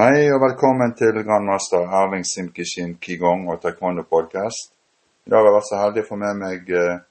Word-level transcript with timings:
Hei 0.00 0.30
og 0.32 0.38
velkommen 0.40 0.94
til 0.96 1.12
grandmaster 1.26 1.82
Erling 1.98 2.22
Simkishin 2.24 2.94
Kigong 3.04 3.42
og 3.52 3.58
Taekwondo 3.60 4.00
podcast. 4.08 4.70
I 5.26 5.30
dag 5.30 5.42
har 5.42 5.48
jeg 5.50 5.56
vært 5.58 5.68
så 5.68 5.80
heldig 5.80 6.04
å 6.04 6.08
få 6.08 6.16
med 6.22 6.38
meg 6.40 6.70
eh, 6.72 7.02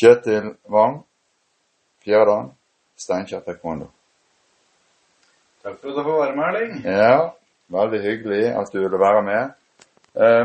Kjetil 0.00 0.48
Wang, 0.72 0.96
Fjerdan, 2.02 2.48
Steinkjer 2.98 3.44
Taekwondo. 3.46 3.86
Takk 5.62 5.78
for 5.78 5.92
at 5.92 6.00
jeg 6.00 6.08
får 6.08 6.20
være 6.24 6.36
med, 6.40 6.48
Erling. 6.48 6.74
Ja, 6.90 7.14
veldig 7.78 8.02
hyggelig 8.08 8.42
at 8.64 8.74
du 8.74 8.82
ville 8.82 9.02
være 9.06 9.22
med. 9.30 9.56
Eh, 10.18 10.44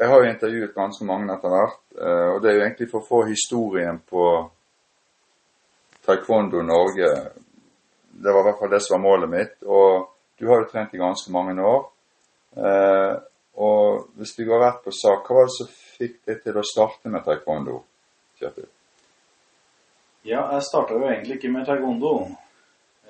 Jeg 0.00 0.08
har 0.08 0.24
jo 0.24 0.32
intervjuet 0.32 0.74
ganske 0.80 1.04
mange 1.12 1.36
etter 1.36 1.52
hvert, 1.52 1.80
eh, 2.00 2.26
og 2.32 2.40
det 2.40 2.50
er 2.54 2.56
jo 2.62 2.64
egentlig 2.70 2.90
for 2.96 3.04
å 3.04 3.10
få 3.12 3.22
historien 3.28 4.00
på 4.08 4.24
Taekwondo 6.08 6.64
Norge. 6.64 7.14
Det 8.16 8.32
var 8.32 8.40
i 8.40 8.48
hvert 8.50 8.64
fall 8.64 8.72
det 8.72 8.86
som 8.88 8.96
var 8.96 9.08
målet 9.10 9.36
mitt. 9.36 9.58
Og 9.68 10.12
du 10.38 10.46
har 10.50 10.62
jo 10.62 10.70
trent 10.70 10.94
i 10.94 11.00
ganske 11.00 11.32
mange 11.32 11.56
år. 11.64 11.84
Eh, 12.56 13.14
og 13.56 14.08
hvis 14.16 14.34
vi 14.38 14.46
går 14.48 14.62
rett 14.62 14.80
på 14.84 14.92
sak, 14.92 15.28
hva 15.28 15.40
var 15.40 15.48
det 15.48 15.56
som 15.56 15.68
fikk 15.96 16.18
deg 16.28 16.42
til 16.44 16.58
å 16.60 16.64
starte 16.66 17.12
med 17.12 17.24
taekwondo? 17.24 17.78
Kjetil? 18.40 18.68
Ja, 20.26 20.42
jeg 20.56 20.66
starta 20.66 20.96
jo 20.96 21.06
egentlig 21.06 21.38
ikke 21.38 21.52
med 21.54 21.68
taekwondo. 21.68 22.16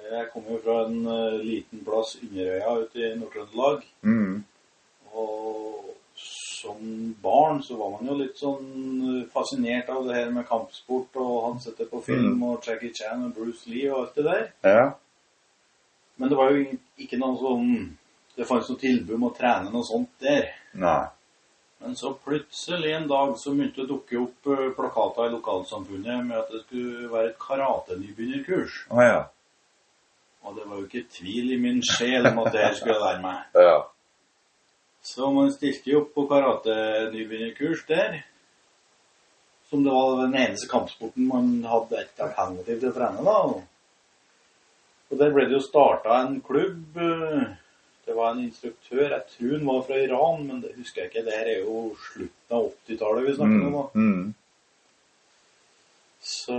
Jeg 0.07 0.29
kom 0.31 0.45
jo 0.51 0.61
fra 0.63 0.85
en 0.87 1.01
eh, 1.11 1.39
liten 1.43 1.83
plass, 1.87 2.15
Inderøya, 2.23 2.77
ute 2.85 3.03
i 3.03 3.15
Nord-Trøndelag. 3.19 3.87
Mm. 4.07 4.45
Og 5.17 5.97
som 6.17 7.15
barn 7.23 7.63
så 7.63 7.77
var 7.81 7.97
man 7.97 8.11
jo 8.11 8.19
litt 8.21 8.39
sånn 8.39 8.69
eh, 9.09 9.25
fascinert 9.33 9.91
av 9.93 10.07
det 10.07 10.15
her 10.19 10.31
med 10.35 10.47
kampsport 10.49 11.19
og 11.23 11.35
han 11.49 11.59
sitter 11.65 11.91
på 11.91 12.05
film 12.07 12.45
og 12.47 12.63
Jackie 12.67 12.95
Chan 12.95 13.27
og 13.27 13.35
Bruce 13.35 13.67
Lee 13.71 13.91
og 13.91 14.05
alt 14.05 14.21
det 14.21 14.27
der. 14.29 14.47
Ja. 14.67 14.87
Men 16.17 16.33
det 16.33 16.39
var 16.39 16.55
jo 16.55 16.65
ikke 16.97 17.19
noe 17.21 17.37
sånn 17.41 17.71
Det 18.37 18.47
fantes 18.49 18.71
noe 18.73 18.81
tilbud 18.81 19.15
om 19.17 19.29
å 19.29 19.37
trene 19.37 19.71
noe 19.73 19.85
sånt 19.87 20.11
der. 20.21 20.51
Nei. 20.77 21.07
Men 21.79 21.97
så 21.97 22.11
plutselig 22.25 22.93
en 22.93 23.09
dag 23.09 23.33
så 23.39 23.53
begynte 23.55 23.81
det 23.81 23.87
å 23.87 23.95
dukke 23.95 24.19
opp 24.21 24.49
eh, 24.53 24.69
plakater 24.77 25.29
i 25.29 25.33
lokalsamfunnet 25.33 26.25
med 26.29 26.39
at 26.41 26.53
det 26.53 26.63
skulle 26.65 27.09
være 27.13 27.31
et 27.31 27.39
karatenybegynnerkurs. 27.41 28.79
Oh, 28.91 29.03
ja. 29.05 29.23
Og 30.45 30.57
det 30.57 30.65
var 30.69 30.81
jo 30.81 30.87
ikke 30.87 31.05
tvil 31.17 31.53
i 31.55 31.61
min 31.61 31.83
sjel 31.85 32.29
om 32.31 32.41
at 32.45 32.53
det 32.55 32.65
her 32.65 32.77
skulle 32.79 32.97
jeg 32.97 33.05
lære 33.05 33.23
meg. 33.25 33.45
Ja. 33.69 33.77
Så 35.07 35.29
man 35.31 35.53
stilte 35.55 35.93
jo 35.93 36.01
opp 36.01 36.09
på 36.17 36.27
karatenybegynnerkurs 36.33 37.85
der. 37.89 38.19
Som 39.71 39.85
det 39.85 39.93
var 39.95 40.25
den 40.25 40.35
eneste 40.41 40.69
kampsporten 40.71 41.29
man 41.29 41.53
hadde 41.67 42.01
et 42.03 42.23
alternativ 42.23 42.81
til 42.81 42.91
å 42.91 42.97
trene, 42.97 43.25
da. 43.27 43.39
Og 45.11 45.19
der 45.19 45.31
ble 45.35 45.45
det 45.47 45.53
jo 45.57 45.61
starta 45.63 46.21
en 46.27 46.41
klubb. 46.43 46.97
eh, 46.97 47.47
Det 48.07 48.15
var 48.15 48.33
en 48.33 48.45
instruktør, 48.45 49.09
jeg 49.11 49.23
tror 49.33 49.53
han 49.59 49.67
var 49.67 49.81
fra 49.83 49.97
Iran, 49.99 50.45
men 50.47 50.61
det 50.63 50.77
husker 50.77 51.03
jeg 51.03 51.11
ikke. 51.11 51.25
Det 51.27 51.33
her 51.35 51.49
er 51.57 51.61
jo 51.65 51.97
slutten 51.99 52.55
av 52.55 52.69
80-tallet 52.87 53.25
vi 53.27 53.35
snakker 53.35 53.65
om. 53.67 53.73
da. 53.73 53.83
Mm. 53.95 54.13
Mm. 54.21 54.35
Så 56.21 56.59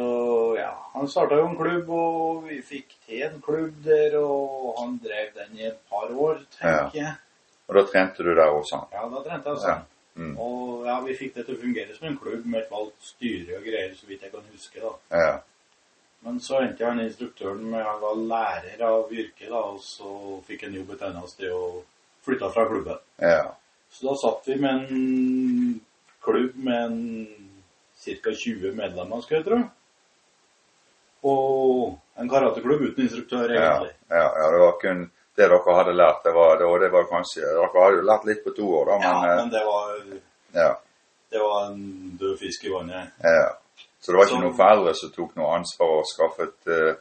ja, 0.57 0.73
han 0.93 1.07
starta 1.11 1.35
jo 1.39 1.47
en 1.49 1.57
klubb, 1.59 1.89
og 1.91 2.43
vi 2.47 2.61
fikk 2.63 2.93
til 3.07 3.23
en 3.27 3.41
klubb 3.43 3.79
der, 3.85 4.15
og 4.19 4.75
han 4.79 4.97
drev 5.03 5.33
den 5.35 5.57
i 5.59 5.65
et 5.67 5.79
par 5.89 6.11
år, 6.11 6.39
tenker 6.59 6.95
jeg. 6.99 7.15
Og 7.67 7.75
da 7.75 7.83
trente 7.89 8.23
du 8.23 8.29
der 8.35 8.51
også? 8.53 8.79
Ja, 8.93 9.07
da 9.11 9.23
trente 9.25 9.49
jeg 9.49 9.57
Ja. 9.57 9.63
sånn. 9.65 9.85
Mm. 10.17 10.37
Og 10.39 10.85
ja, 10.87 10.99
vi 11.05 11.13
fikk 11.15 11.35
det 11.35 11.45
til 11.45 11.55
å 11.55 11.61
fungere 11.61 11.95
som 11.95 12.07
en 12.07 12.17
klubb 12.17 12.45
med 12.45 12.61
et 12.63 12.71
valgt 12.71 13.03
styre 13.05 13.57
og 13.59 13.63
greier, 13.67 13.91
så 13.95 14.07
vidt 14.07 14.21
jeg 14.23 14.31
kan 14.31 14.45
huske, 14.51 14.79
da. 14.81 14.93
Ja. 15.11 15.35
Men 16.25 16.39
så 16.43 16.61
endte 16.61 16.85
han 16.85 16.99
instruktøren 16.99 17.61
med 17.71 17.83
Han 17.85 18.01
var 18.01 18.15
lærer 18.31 18.83
av 18.87 19.11
yrket, 19.13 19.49
da, 19.49 19.61
og 19.73 19.81
så 19.83 20.39
fikk 20.47 20.65
han 20.67 20.77
jobb 20.79 20.95
et 20.95 21.03
annet 21.07 21.31
sted 21.31 21.53
og 21.53 21.83
flytta 22.25 22.49
fra 22.51 22.65
klubben. 22.67 22.99
Ja. 23.21 23.51
Så 23.91 24.09
da 24.09 24.15
satt 24.19 24.49
vi 24.49 24.57
med 24.59 24.81
en 24.81 25.81
klubb 26.25 26.55
med 26.55 26.97
ca. 27.97 28.33
20 28.33 28.73
medlemmer, 28.75 29.21
skal 29.21 29.39
jeg 29.39 29.45
tro. 29.45 29.59
Og 31.27 32.19
en 32.21 32.29
karateklubb 32.29 32.81
uten 32.89 33.05
instruktør, 33.05 33.53
egentlig. 33.53 33.93
ja, 34.09 34.25
ja, 34.25 34.49
det 34.51 34.59
var 34.63 34.75
kun 34.81 35.05
det 35.37 35.45
dere 35.45 35.75
hadde 35.77 35.93
lært. 35.93 36.23
Det 36.23 36.33
var, 36.33 36.57
det, 36.57 36.67
det 36.81 36.89
var 36.89 37.03
kanskje, 37.11 37.45
Dere 37.45 37.69
hadde 37.73 37.99
jo 37.99 38.05
lært 38.09 38.25
litt 38.25 38.43
på 38.43 38.53
to 38.57 38.67
år, 38.79 38.89
da, 38.89 38.97
Ja, 39.03 39.13
men, 39.21 39.35
men 39.37 39.51
det 39.53 39.63
var, 39.67 39.91
eh, 40.01 40.21
ja, 40.57 40.71
det 41.29 41.41
var 41.43 41.65
en 41.67 41.83
død 42.17 42.37
fisk 42.39 42.65
i 42.65 42.73
vannet. 42.73 43.13
ja. 43.23 43.47
Så 43.99 44.11
det 44.11 44.17
var 44.19 44.25
ikke 44.29 44.41
noen 44.43 44.57
foreldre 44.57 44.93
som 44.95 45.11
tok 45.15 45.35
noe 45.35 45.55
ansvar 45.57 45.93
og 45.99 46.05
skaffet 46.05 46.69
uh, 46.69 46.95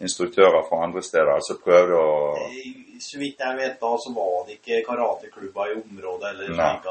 instruktører 0.00 0.62
fra 0.68 0.82
andre 0.86 1.02
steder? 1.02 1.32
Altså 1.34 1.58
prøvde 1.64 1.98
å 1.98 2.12
Eh, 2.46 2.84
Så 3.00 3.18
vidt 3.20 3.38
jeg 3.38 3.56
vet 3.56 3.76
da, 3.80 3.90
så 4.02 4.10
var 4.14 4.46
det 4.46 4.56
ikke 4.58 4.80
karateklubber 4.88 5.70
i 5.70 5.76
området 5.82 6.30
eller 6.32 6.48
slik. 6.54 6.88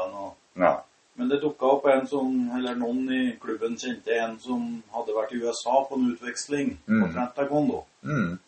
Nei. 0.56 0.76
Men 1.18 1.28
det 1.28 1.40
dukka 1.42 1.66
opp 1.74 1.86
en 1.90 2.06
som, 2.06 2.28
eller 2.56 2.74
noen 2.78 3.10
i 3.12 3.36
klubben 3.42 3.74
kjente 3.76 4.14
en 4.16 4.38
som 4.40 4.62
hadde 4.94 5.12
vært 5.16 5.32
i 5.34 5.40
USA 5.42 5.82
på 5.88 5.98
en 5.98 6.12
utveksling 6.14 6.78
Mm. 6.86 7.02
og 7.02 7.12
trent 7.12 7.34
taekwondo. 7.36 7.84
Mm. 8.04 8.38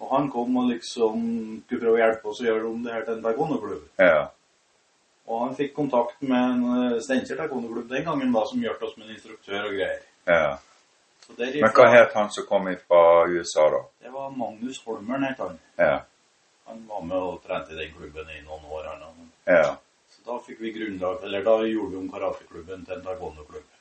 Og 0.00 0.10
han 0.14 0.30
kom 0.30 0.56
og 0.56 0.70
liksom 0.70 1.20
skulle 1.66 1.80
prøve 1.80 1.96
å 1.98 2.00
hjelpe 2.04 2.28
oss 2.30 2.40
å 2.40 2.46
gjøre 2.46 2.64
om 2.70 2.82
det 2.84 2.92
her 2.92 3.04
til 3.04 3.14
en 3.18 3.22
taekwondo-klubb. 3.26 3.84
Ja. 3.98 4.28
Og 5.26 5.40
han 5.42 5.56
fikk 5.58 5.74
kontakt 5.74 6.22
med 6.22 6.38
en 6.38 6.92
eh, 6.94 7.00
Steinkjer 7.02 7.36
taekwondo-klubb 7.42 7.88
den 7.90 8.04
gangen 8.04 8.32
da, 8.32 8.44
som 8.46 8.62
hjalp 8.62 8.82
oss 8.86 8.96
med 8.96 9.08
en 9.08 9.14
instruktør 9.16 9.64
og 9.66 9.74
greier. 9.74 10.00
Ja. 10.26 10.58
Derifra, 11.36 11.60
Men 11.60 11.72
hva 11.74 11.86
het 11.90 12.12
han 12.14 12.28
som 12.30 12.46
kom 12.46 12.68
fra 12.86 13.00
USA, 13.26 13.64
da? 13.70 13.80
Det 14.04 14.12
var 14.14 14.30
Magnus 14.30 14.78
Holmern, 14.84 15.24
het 15.26 15.38
han. 15.42 15.58
Ja. 15.76 16.04
Han 16.66 16.84
var 16.88 17.02
med 17.02 17.16
og 17.16 17.40
trente 17.46 17.74
i 17.74 17.78
den 17.78 17.94
klubben 17.94 18.30
i 18.30 18.42
noen 18.42 18.64
år. 18.70 18.86
Han, 18.92 19.30
ja. 19.44 19.76
så 20.10 20.22
da 20.26 20.38
fikk 20.46 20.60
vi 20.62 20.72
grunnlag, 20.74 21.24
eller 21.26 21.44
da 21.46 21.56
gjorde 21.66 21.90
vi 21.94 22.02
om 22.02 22.10
karateklubben 22.10 22.84
til 22.86 22.98
en 22.98 23.06
taekwondo-klubb. 23.06 23.72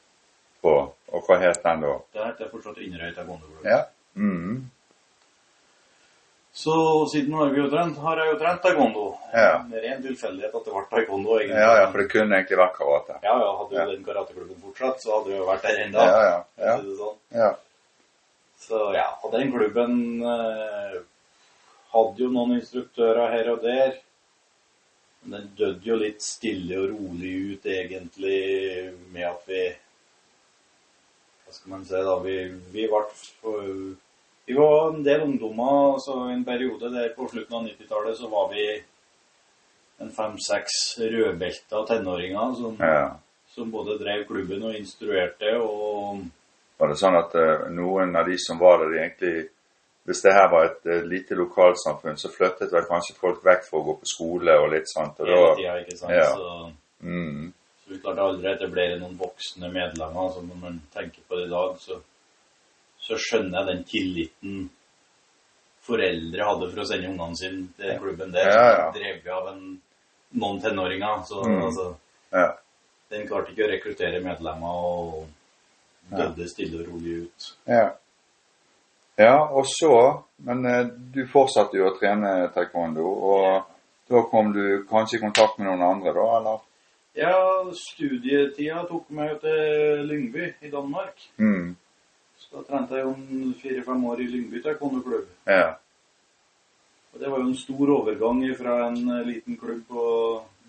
Og 0.65 1.27
hva 1.27 1.37
het 1.41 1.61
den 1.63 1.85
da? 1.85 1.93
Det 2.13 2.25
heter 2.25 2.49
fortsatt 2.53 2.81
Inderøy 2.81 3.13
taekwondo-klubb. 3.13 3.65
Ja. 3.69 3.83
Mm. 4.13 4.65
Så 6.65 6.75
siden 7.11 7.33
har, 7.37 7.51
jo 7.53 7.67
trent, 7.69 7.97
har 8.01 8.17
jeg 8.23 8.31
jo 8.31 8.37
trent 8.41 8.61
taekwondo. 8.63 9.03
Ja. 9.35 9.49
Med 9.69 9.83
ren 9.83 9.99
tilfeldighet 10.01 10.55
at 10.57 10.65
det 10.65 10.71
ble 10.73 10.85
taekwondo, 10.93 11.35
egentlig. 11.37 11.59
ja, 11.61 11.73
ja, 11.81 11.83
for 11.91 12.01
det 12.01 12.07
kunne 12.09 12.39
egentlig 12.39 12.57
vært 12.57 12.77
karate. 12.79 13.17
Ja, 13.21 13.35
ja, 13.43 13.51
hadde 13.59 13.75
jo 13.75 13.81
Ja. 13.81 13.85
den 13.91 14.05
karateklubben 14.07 14.61
fortsatt, 14.63 15.03
så 15.03 15.11
hadde 15.19 15.29
vi 15.29 15.37
jo 15.37 15.45
vært 15.45 15.67
der 15.67 15.81
ennå. 15.83 16.05
Ja, 16.09 16.23
ja, 16.25 16.39
ja. 16.65 16.77
Sånn. 17.01 17.19
ja. 17.37 17.51
Så 18.65 18.79
ja, 18.95 19.05
og 19.21 19.35
den 19.35 19.51
klubben 19.53 19.93
eh, 20.25 20.95
hadde 21.93 22.23
jo 22.23 22.29
noen 22.33 22.55
instruktører 22.57 23.29
her 23.35 23.51
og 23.53 23.61
der. 23.61 23.99
Men 25.25 25.35
den 25.41 25.51
døde 25.59 25.85
jo 25.91 25.95
litt 26.01 26.21
stille 26.25 26.79
og 26.81 26.95
rolig 26.95 27.35
ut, 27.59 27.65
egentlig, 27.65 28.39
med 29.13 29.27
at 29.29 29.45
vi 29.49 29.61
Hva 31.45 31.53
skal 31.53 31.71
man 31.75 31.85
si, 31.85 32.01
da? 32.09 32.15
Vi, 32.25 32.35
vi 32.73 32.87
ble 32.89 33.03
Vi 34.45 34.53
var 34.53 34.91
en 34.91 35.03
del 35.03 35.23
ungdommer, 35.25 35.93
altså 35.93 36.19
en 36.29 36.43
periode 36.45 36.91
der 36.93 37.13
på 37.17 37.25
slutten 37.31 37.55
av 37.57 37.63
90-tallet 37.65 38.17
så 38.17 38.29
var 38.29 38.51
vi 38.53 38.65
en 40.03 40.11
fem-seks 40.11 40.99
rødbelta 40.99 41.81
tenåringer 41.87 42.53
som, 42.59 42.77
ja. 42.79 43.15
som 43.55 43.71
både 43.71 43.97
drev 43.97 44.25
klubben 44.27 44.63
og 44.69 44.77
instruerte 44.77 45.55
og 45.57 46.25
Var 46.77 46.91
det 46.91 46.97
sånn 46.99 47.15
at 47.15 47.35
uh, 47.39 47.67
noen 47.71 48.15
av 48.19 48.27
de 48.27 48.37
som 48.41 48.59
var 48.59 48.81
der, 48.83 48.89
de 48.91 48.97
egentlig 48.99 49.35
Hvis 50.05 50.21
det 50.21 50.33
her 50.35 50.49
var 50.51 50.65
et 50.67 50.89
uh, 50.91 51.05
lite 51.07 51.37
lokalsamfunn, 51.39 52.19
så 52.19 52.29
flyttet 52.29 52.73
vel 52.73 52.85
kanskje 52.89 53.15
folk 53.17 53.39
vekk 53.45 53.63
for 53.69 53.79
å 53.79 53.85
gå 53.87 53.95
på 54.01 54.09
skole 54.11 54.57
og 54.61 54.67
litt 54.75 54.91
sånt. 54.91 55.17
Og 55.23 55.31
hele 55.31 55.45
da, 55.47 55.53
tida, 55.57 55.77
ikke 55.81 55.97
sant? 55.97 56.13
ja. 56.13 56.27
Så, 56.35 57.07
mm, 57.07 57.47
så 57.81 57.93
vi 57.93 58.01
klarte 58.03 58.27
aldri 58.27 58.51
å 58.51 58.53
etablere 58.53 58.99
noen 58.99 59.15
voksne 59.17 59.71
medlemmer. 59.71 60.27
Altså 60.27 60.43
når 60.45 60.59
man 60.61 60.77
tenker 60.93 61.25
på 61.25 61.39
det 61.39 61.47
i 61.47 61.53
dag, 61.55 61.79
så, 61.81 61.97
så 63.05 63.17
skjønner 63.21 63.59
jeg 63.59 63.69
den 63.69 63.83
tilliten 63.89 64.69
foreldre 65.85 66.45
hadde 66.47 66.69
for 66.71 66.81
å 66.81 66.87
sende 66.89 67.11
ungene 67.11 67.37
sine 67.37 67.67
til 67.77 67.99
klubben 68.01 68.31
der. 68.33 68.49
Ja, 68.49 68.63
ja. 68.73 68.85
Drevet 68.95 69.21
drev 69.23 69.35
av 69.37 69.49
en, 69.53 69.65
noen 70.41 70.61
tenåringer. 70.63 71.21
Så 71.29 71.43
Mm. 71.45 71.59
altså, 71.67 71.85
ja. 72.33 72.47
den 73.13 73.27
klarte 73.29 73.53
ikke 73.53 73.67
å 73.67 73.69
rekruttere 73.69 74.23
medlemmer 74.23 74.89
og 74.89 75.27
døde 76.09 76.49
stille 76.49 76.81
og 76.81 76.89
rolig 76.89 77.19
ut. 77.27 77.51
Ja. 77.69 77.91
ja, 79.17 79.37
og 79.45 79.65
så 79.69 80.23
Men 80.37 80.65
eh, 80.65 80.85
du 81.13 81.21
fortsatte 81.31 81.77
jo 81.77 81.85
å 81.87 81.93
trene 81.95 82.49
taekwondo, 82.51 83.05
og 83.07 83.63
da 84.11 84.21
kom 84.29 84.51
du 84.53 84.83
kanskje 84.89 85.15
i 85.15 85.21
kontakt 85.21 85.57
med 85.57 85.69
noen 85.69 85.81
andre, 85.81 86.11
da, 86.13 86.25
eller? 86.39 86.57
Ja, 87.15 87.37
studietida 87.71 88.81
tok 88.89 89.07
meg 89.15 89.39
til 89.39 90.03
Lyngby 90.09 90.49
i 90.67 90.69
Danmark. 90.73 91.23
Mm. 91.39 91.77
Da 92.51 92.61
trente 92.63 92.95
jeg 92.99 93.07
en 93.09 93.53
fire-fem 93.61 94.03
år 94.11 94.21
i 94.21 94.27
Lyngby 94.31 94.61
taekwondo-klubb. 94.63 95.25
Ja. 95.49 95.75
Og 97.13 97.21
det 97.21 97.31
var 97.31 97.39
jo 97.39 97.47
en 97.49 97.57
stor 97.57 97.91
overgang 97.97 98.43
fra 98.59 98.75
en 98.89 98.99
liten 99.27 99.57
klubb 99.57 99.81
på 99.87 100.03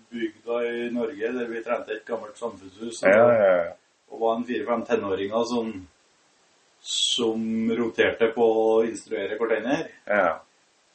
bygda 0.09 0.61
i 0.71 0.89
Norge, 0.95 1.31
der 1.35 1.51
vi 1.51 1.63
trente 1.63 1.91
et 1.95 2.05
gammelt 2.07 2.37
samfunnshus, 2.39 3.01
Ja, 3.03 3.27
ja, 3.33 3.53
ja. 3.57 3.71
og 4.11 4.19
var 4.21 4.35
en 4.37 4.45
fire-fem 4.47 4.83
tenåringer 4.87 5.43
som, 5.51 5.71
som 6.79 7.71
roterte 7.79 8.31
på 8.35 8.45
å 8.63 8.83
instruere 8.87 9.37
hverandre. 9.39 9.87
ja. 10.07 10.37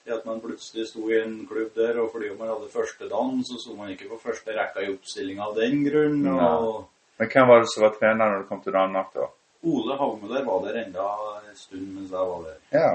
Det 0.02 0.10
at 0.16 0.24
man 0.26 0.40
plutselig 0.42 0.88
sto 0.88 1.04
i 1.12 1.20
en 1.20 1.44
klubb 1.46 1.76
der, 1.76 2.00
og 2.02 2.08
fordi 2.10 2.32
man 2.34 2.48
hadde 2.50 2.72
første 2.72 3.06
dagen, 3.06 3.44
så 3.46 3.54
sto 3.62 3.76
man 3.78 3.92
ikke 3.92 4.08
på 4.10 4.16
første 4.18 4.50
rekka 4.56 4.82
i 4.82 4.88
oppstillinga 4.90 5.44
av 5.46 5.54
den 5.60 5.84
grunn. 5.86 6.26
og... 6.26 6.88
Men 7.20 7.28
hvem 7.30 7.46
var 7.46 7.60
det 7.62 7.68
som 7.70 7.84
var 7.84 7.92
trener 7.94 8.32
når 8.32 8.42
du 8.42 8.48
kom 8.48 8.62
til 8.64 8.74
Danmark, 8.74 9.12
da? 9.14 9.28
Ole 9.62 9.96
Havmøller 9.96 10.44
var 10.44 10.64
der 10.66 10.78
enda 10.84 11.04
en 11.48 11.56
stund 11.56 11.86
mens 11.94 12.10
jeg 12.10 12.30
var 12.32 12.42
der. 12.48 12.56
Ja, 12.74 12.88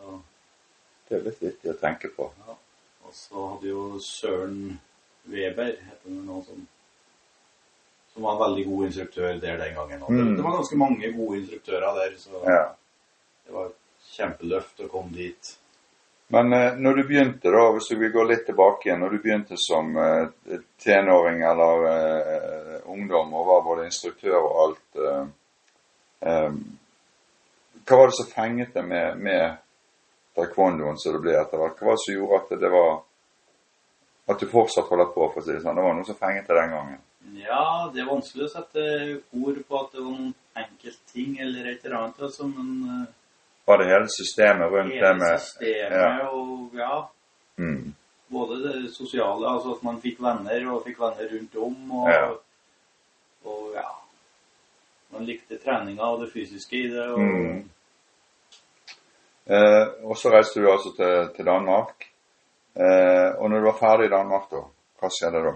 Så, 0.00 0.18
det 1.08 1.16
er 1.18 1.24
litt 1.28 1.40
viktig 1.42 1.70
å 1.72 1.78
tenke 1.80 2.10
på. 2.16 2.30
ja. 2.46 2.56
Og 3.06 3.14
så 3.16 3.46
hadde 3.54 3.66
jo 3.72 3.84
Søren 4.04 4.78
Weber, 5.30 5.72
heter 5.80 6.04
han 6.10 6.20
noe 6.28 6.44
som, 6.46 6.60
som 8.12 8.22
var 8.26 8.36
en 8.36 8.42
veldig 8.44 8.66
god 8.68 8.84
instruktør 8.86 9.40
der 9.42 9.56
den 9.58 9.74
gangen. 9.74 10.04
Mm. 10.08 10.36
det 10.36 10.44
var 10.44 10.58
ganske 10.60 10.76
mange 10.78 11.10
gode 11.16 11.40
instruktører 11.40 11.96
der, 11.98 12.14
så 12.18 12.44
Ja. 12.46 12.60
det 13.46 13.52
var 13.56 13.66
et 13.72 13.80
kjempeløft 14.12 14.84
å 14.84 14.88
komme 14.92 15.12
dit. 15.16 15.56
Men 16.30 16.52
eh, 16.52 16.76
når 16.78 16.96
du 16.96 17.02
begynte, 17.08 17.50
da, 17.50 17.64
hvis 17.74 17.90
vi 17.98 18.08
går 18.14 18.28
litt 18.30 18.44
tilbake 18.46 18.86
igjen, 18.88 19.00
når 19.02 19.10
du 19.16 19.18
begynte 19.24 19.56
som 19.58 19.90
eh, 19.98 20.60
tenåring 20.78 21.42
eller 21.42 21.86
eh, 21.90 22.76
ungdom 22.86 23.34
og 23.34 23.46
var 23.48 23.64
både 23.66 23.88
instruktør 23.90 24.36
og 24.38 24.60
alt 24.68 25.00
eh, 25.02 25.24
Hva 26.20 27.96
var 27.96 28.10
det 28.10 28.16
som 28.18 28.28
fenget 28.30 28.74
deg 28.76 28.84
med, 28.86 29.18
med 29.18 29.56
taekwondoen 30.36 30.98
som 31.00 31.16
det 31.16 31.22
ble 31.24 31.36
etter 31.40 31.58
hvert? 31.60 31.78
Hva 31.80 31.90
var 31.90 31.96
det 31.98 32.04
som 32.04 32.14
gjorde 32.16 32.40
at 32.42 32.50
det 32.60 32.72
var 32.74 32.98
At 34.30 34.38
du 34.38 34.46
fortsatt 34.46 34.86
holder 34.86 35.08
på, 35.10 35.24
for 35.32 35.40
å 35.40 35.42
si 35.42 35.50
det 35.56 35.62
sånn? 35.64 35.74
Det 35.74 35.82
var 35.82 35.94
noe 35.96 36.06
som 36.06 36.18
fenget 36.20 36.46
deg 36.46 36.60
den 36.60 36.74
gangen? 36.76 36.98
Ja, 37.40 37.90
det 37.92 38.02
er 38.02 38.06
vanskelig 38.10 38.44
å 38.46 38.50
sette 38.52 38.82
ord 39.34 39.56
på 39.66 39.80
at 39.80 39.96
det 39.96 40.04
var 40.04 40.12
noen 40.12 40.34
enkeltting 40.60 41.32
eller 41.42 41.66
et 41.72 41.84
eller 41.84 41.96
annet, 41.98 42.20
altså, 42.28 42.46
men 42.46 42.68
eh, 42.86 43.08
Var 43.66 43.80
det 43.80 43.88
hele 43.90 44.12
systemet 44.14 44.70
rundt 44.72 44.92
det 44.94 45.00
hele 45.00 45.16
med 45.18 45.34
systemet 45.40 45.98
ja. 45.98 46.28
og 46.30 46.78
ja, 46.78 47.00
Mm, 47.60 47.90
både 48.32 48.56
det 48.62 48.92
sosiale, 48.94 49.44
altså 49.50 49.74
at 49.74 49.82
man 49.84 49.98
fikk 50.00 50.22
venner 50.24 50.62
og 50.72 50.84
fikk 50.86 51.00
venner 51.02 51.26
rundt 51.34 51.56
om, 51.60 51.74
og 51.92 52.08
Ja. 52.08 52.28
og 53.44 53.74
ja, 53.74 53.88
man 55.12 55.26
likte 55.26 55.58
treninga 55.58 56.06
og 56.06 56.24
det 56.24 56.32
fysiske 56.32 56.76
i 56.76 56.88
det, 56.92 57.06
og 57.10 57.20
Mm. 57.20 57.68
Eh, 59.50 59.86
og 60.06 60.14
så 60.16 60.30
reiste 60.30 60.60
du 60.60 60.70
altså 60.70 60.92
til, 60.94 61.34
til 61.36 61.44
Danmark. 61.44 62.06
Eh, 62.76 63.34
og 63.38 63.50
når 63.50 63.58
du 63.58 63.64
var 63.64 63.78
ferdig 63.80 64.06
i 64.06 64.12
Danmark, 64.12 64.46
da, 64.50 64.60
hva 65.00 65.08
skjedde 65.10 65.42
da? 65.42 65.54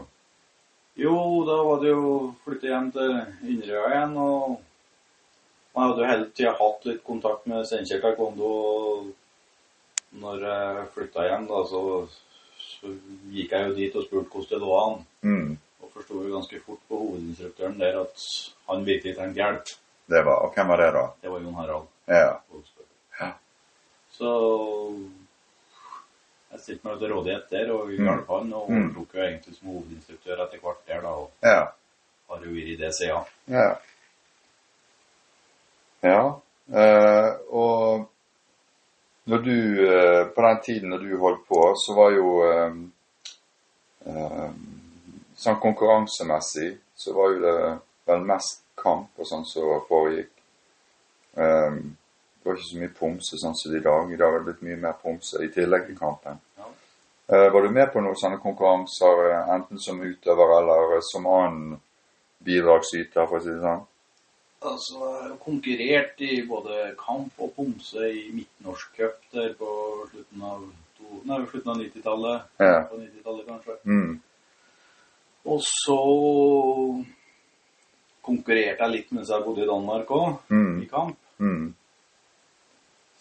jo, 0.95 1.45
da 1.47 1.57
var 1.63 1.81
det 1.83 1.91
jo 1.91 2.35
flytte 2.45 2.71
hjem 2.71 2.91
til 2.95 3.15
Inderøya 3.51 3.91
igjen, 3.91 4.17
og 4.17 4.61
man 5.75 5.89
hadde 5.89 6.03
jo 6.03 6.11
hele 6.11 6.29
tida 6.37 6.55
hatt 6.59 6.87
litt 6.87 7.03
kontakt 7.07 7.49
med 7.51 7.67
Steinkjer 7.67 8.03
Taekwondo, 8.03 8.51
og 8.71 10.21
når 10.23 10.47
jeg 10.47 10.87
flytta 10.95 11.27
hjem, 11.29 11.49
da, 11.51 11.63
så, 11.71 11.83
så 12.63 12.95
gikk 13.35 13.57
jeg 13.57 13.69
jo 13.69 13.77
dit 13.81 13.99
og 13.99 14.07
spurte 14.07 14.31
hvordan 14.31 14.53
det 14.53 14.63
lå 14.63 14.77
an. 14.83 15.01
Mm, 15.27 15.57
Og 15.85 15.91
forsto 15.93 16.23
jo 16.25 16.33
ganske 16.35 16.61
fort 16.65 16.81
på 16.89 16.99
hovedinstruktøren 16.99 17.79
der 17.81 17.99
at 18.01 18.23
han 18.71 18.87
virkelig 18.87 19.17
trengte 19.17 19.41
hjelp. 19.43 19.73
det 20.09 20.25
var, 20.25 20.37
Og 20.45 20.55
hvem 20.55 20.69
var 20.69 20.77
det, 20.81 20.93
da? 20.95 21.05
Det 21.23 21.31
var 21.31 21.41
Jon 21.41 21.55
Harald. 21.55 21.87
Ja. 22.09 22.33
Ja. 23.21 23.31
Så 24.13 24.31
jeg 26.53 26.61
stilte 26.61 26.87
meg 26.89 26.99
til 27.01 27.13
rådighet 27.13 27.51
der 27.51 27.73
og 27.75 27.89
Mm. 27.89 28.05
hjalp 28.05 28.29
han, 28.29 28.53
og 28.53 28.71
Mm. 28.71 28.85
overtok 28.97 29.15
jo 29.15 29.21
egentlig 29.23 29.57
som 29.57 29.69
hovedinstruktør 29.69 30.45
etter 30.45 30.59
hvert 30.63 30.87
der, 30.89 31.01
da, 31.01 31.09
og 31.09 31.31
Ja. 31.43 31.65
har 32.31 32.45
jo 32.45 32.51
vært 32.51 32.69
i 32.73 32.77
det 32.77 32.95
siden. 32.95 33.25
Ja. 33.49 33.75
ja. 36.03 36.41
Eh, 36.73 37.31
og 37.51 38.09
når 39.27 39.39
du 39.39 39.87
eh, 39.89 40.27
På 40.35 40.43
den 40.43 40.61
tiden 40.65 40.91
når 40.91 40.99
du 40.99 41.19
holdt 41.19 41.47
på, 41.49 41.75
så 41.77 41.95
var 41.95 42.11
jo 42.11 42.43
eh, 42.43 42.73
eh, 44.07 44.51
Sånn 45.45 45.61
konkurransemessig 45.61 46.71
så 46.97 47.13
var 47.13 47.35
jo 47.35 47.41
det 47.43 47.59
vel 48.09 48.25
mest 48.25 48.63
kamp 48.81 49.21
og 49.21 49.29
sånn 49.29 49.45
som 49.49 49.83
foregikk. 49.89 50.31
Um, 51.35 51.97
det 52.45 52.49
var 52.49 52.59
ikke 52.59 52.71
så 52.71 52.81
mye 52.81 52.95
pomse 52.99 53.41
sånn 53.41 53.57
som 53.57 53.75
i 53.77 53.83
dag. 53.85 54.13
I 54.13 54.19
dag 54.21 54.33
har 54.33 54.41
det 54.41 54.49
blitt 54.49 54.65
mye 54.65 54.81
mer 54.81 54.97
pomse 55.03 55.41
i 55.45 55.51
tillegg 55.53 55.87
til 55.89 55.99
kampen. 55.99 56.41
Ja. 56.61 56.69
Uh, 57.33 57.49
var 57.53 57.65
du 57.65 57.71
med 57.73 57.93
på 57.93 58.03
noen 58.05 58.19
sånne 58.21 58.41
konkurranser, 58.43 59.23
eh, 59.31 59.53
enten 59.57 59.81
som 59.81 60.03
utøver 60.05 60.57
eller 60.59 60.97
eh, 60.99 61.05
som 61.09 61.29
annen 61.29 61.79
bidragsyter, 62.45 63.25
for 63.25 63.41
å 63.41 63.45
si 63.45 63.53
det 63.53 63.63
sånn? 63.65 63.87
Altså, 64.65 64.99
jeg 64.99 65.31
har 65.31 65.39
konkurrert 65.45 66.21
i 66.25 66.35
både 66.49 66.93
kamp 67.01 67.41
og 67.45 67.57
pomse 67.57 68.13
i 68.13 68.31
Midtnorsk 68.33 68.97
Cup 68.97 69.25
der 69.33 69.57
på 69.59 69.71
slutten 70.13 70.45
av, 70.45 70.69
av 71.29 71.49
90-tallet. 71.49 72.47
Ja. 72.61 72.79
På 72.89 73.01
90-tallet, 73.01 73.49
kanskje. 73.49 73.83
Mm. 73.85 74.15
Og 75.45 75.61
så 75.61 75.99
konkurrerte 78.25 78.81
jeg 78.87 78.93
litt 78.95 79.11
mens 79.13 79.31
jeg 79.33 79.45
bodde 79.45 79.65
i 79.65 79.69
Danmark 79.69 80.09
òg, 80.11 80.39
Mm. 80.51 80.83
i 80.83 80.87
kamp. 80.89 81.17
Mm. 81.39 81.75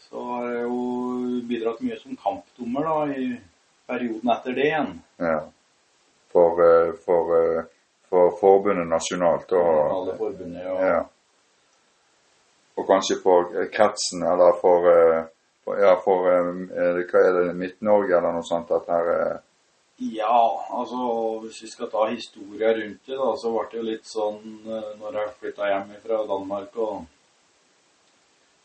Så 0.10 0.24
har 0.24 0.52
jeg 0.52 0.64
jo 0.64 0.80
bidratt 1.50 1.82
mye 1.82 1.98
som 2.00 2.16
kampdommer 2.16 2.84
da, 2.88 3.14
i 3.14 3.40
perioden 3.88 4.30
etter 4.32 4.54
det 4.56 4.68
igjen. 4.70 5.02
Ja. 5.20 5.40
For, 6.32 6.62
eh, 6.64 6.94
for, 7.06 7.34
eh, 7.38 7.64
for 8.10 8.38
forbundet 8.40 8.88
nasjonalt 8.88 9.52
Alle 9.52 10.14
og 10.14 10.18
forbundet 10.18 10.64
ja. 10.64 10.76
ja. 10.88 11.04
Og 12.78 12.88
kanskje 12.88 13.20
for 13.22 13.52
kretsen, 13.70 14.24
eller 14.24 14.56
for, 14.62 14.88
eh, 14.90 15.26
for 15.64 15.80
Ja, 15.80 15.96
for 16.04 16.24
Hva 16.24 17.20
er 17.20 17.34
det, 17.48 17.56
Midt-Norge 17.56 18.18
eller 18.18 18.32
noe 18.34 18.44
sånt? 18.44 18.72
At 18.72 18.88
her 18.88 19.40
Ja, 20.12 20.40
altså 20.74 21.40
hvis 21.44 21.62
vi 21.64 21.70
skal 21.72 21.90
ta 21.92 22.08
historia 22.10 22.74
rundt 22.76 23.06
det, 23.08 23.18
da, 23.18 23.32
så 23.40 23.52
ble 23.54 23.66
det 23.72 23.80
jo 23.80 23.88
litt 23.88 24.10
sånn 24.10 24.40
eh, 24.68 24.94
når 25.00 25.20
jeg 25.20 25.36
flytta 25.40 25.70
hjem 25.70 25.92
fra 26.04 26.22
Danmark 26.30 26.80
og 26.84 27.04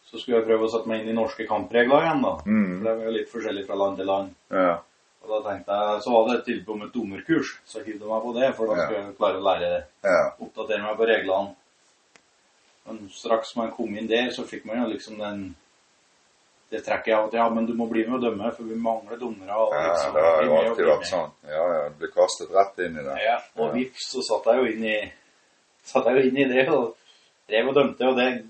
så 0.08 0.16
skulle 0.16 0.38
jeg 0.38 0.46
prøve 0.48 0.64
å 0.64 0.70
sette 0.72 0.88
meg 0.88 1.02
inn 1.02 1.12
i 1.12 1.16
norske 1.16 1.44
kampregler 1.48 2.06
igjen, 2.06 2.22
da. 2.24 2.30
Mm. 2.48 2.68
For 2.70 2.86
det 2.86 2.92
var 2.96 3.04
jo 3.04 3.10
litt 3.12 3.32
forskjellig 3.32 3.64
fra 3.66 3.76
land 3.76 3.98
til 4.00 4.08
land. 4.08 4.30
Ja. 4.56 4.70
Og 5.24 5.32
da 5.34 5.40
tenkte 5.44 5.76
jeg, 5.76 6.02
Så 6.04 6.12
var 6.14 6.22
det 6.24 6.36
et 6.38 6.46
tilbud 6.46 6.74
om 6.74 6.84
et 6.86 6.94
dommerkurs, 6.94 7.50
så 7.68 7.82
hivde 7.82 8.06
jeg 8.06 8.12
meg 8.14 8.22
på 8.24 8.32
det, 8.38 8.48
for 8.56 8.70
da 8.70 8.78
skulle 8.78 9.02
jeg 9.02 9.16
klare 9.18 9.40
å 9.40 9.44
lære 9.44 9.70
det. 9.74 9.82
Ja. 10.08 10.22
Oppdatere 10.46 10.84
meg 10.86 10.96
på 10.96 11.08
reglene. 11.10 11.54
Men 12.88 13.02
straks 13.12 13.52
man 13.58 13.74
kom 13.76 13.98
inn 14.00 14.08
der, 14.08 14.30
så 14.32 14.46
fikk 14.48 14.64
man 14.64 14.80
jo 14.80 14.88
liksom 14.94 15.20
den 15.20 15.42
det 16.70 16.82
trekker 16.84 17.08
jeg 17.12 17.16
av 17.18 17.26
at 17.28 17.32
ja, 17.38 17.48
men 17.48 17.66
du 17.66 17.72
må 17.74 17.86
bli 17.88 18.02
med 18.06 18.18
og 18.18 18.22
dømme, 18.26 18.50
for 18.52 18.64
vi 18.68 18.74
mangler 18.76 19.16
dommere. 19.18 19.54
og 19.56 19.72
ja, 19.72 19.86
liksom, 19.88 20.14
det 20.14 20.22
har 20.24 20.42
jo 20.44 20.56
alltid 20.58 20.86
vært 20.90 21.06
sånn. 21.08 21.30
Ja, 21.48 21.62
ja. 21.74 21.88
Du 21.88 21.94
blir 22.02 22.12
kastet 22.12 22.50
rett 22.52 22.78
inn 22.84 22.98
i 23.00 23.04
det. 23.06 23.16
Ja, 23.24 23.36
og 23.56 23.66
Ja. 23.66 23.72
vips, 23.72 24.10
så 24.12 24.20
satt 24.26 24.44
jeg 24.52 24.56
jo 24.60 24.70
inn 24.72 24.84
i 24.84 25.12
satt 25.84 26.04
jeg 26.04 26.14
jo 26.16 26.28
inn 26.28 26.36
i 26.36 26.48
det 26.52 26.68
og 26.68 26.94
drev 27.48 27.68
og 27.68 27.74
dømte, 27.74 28.04
og 28.08 28.16
det, 28.16 28.44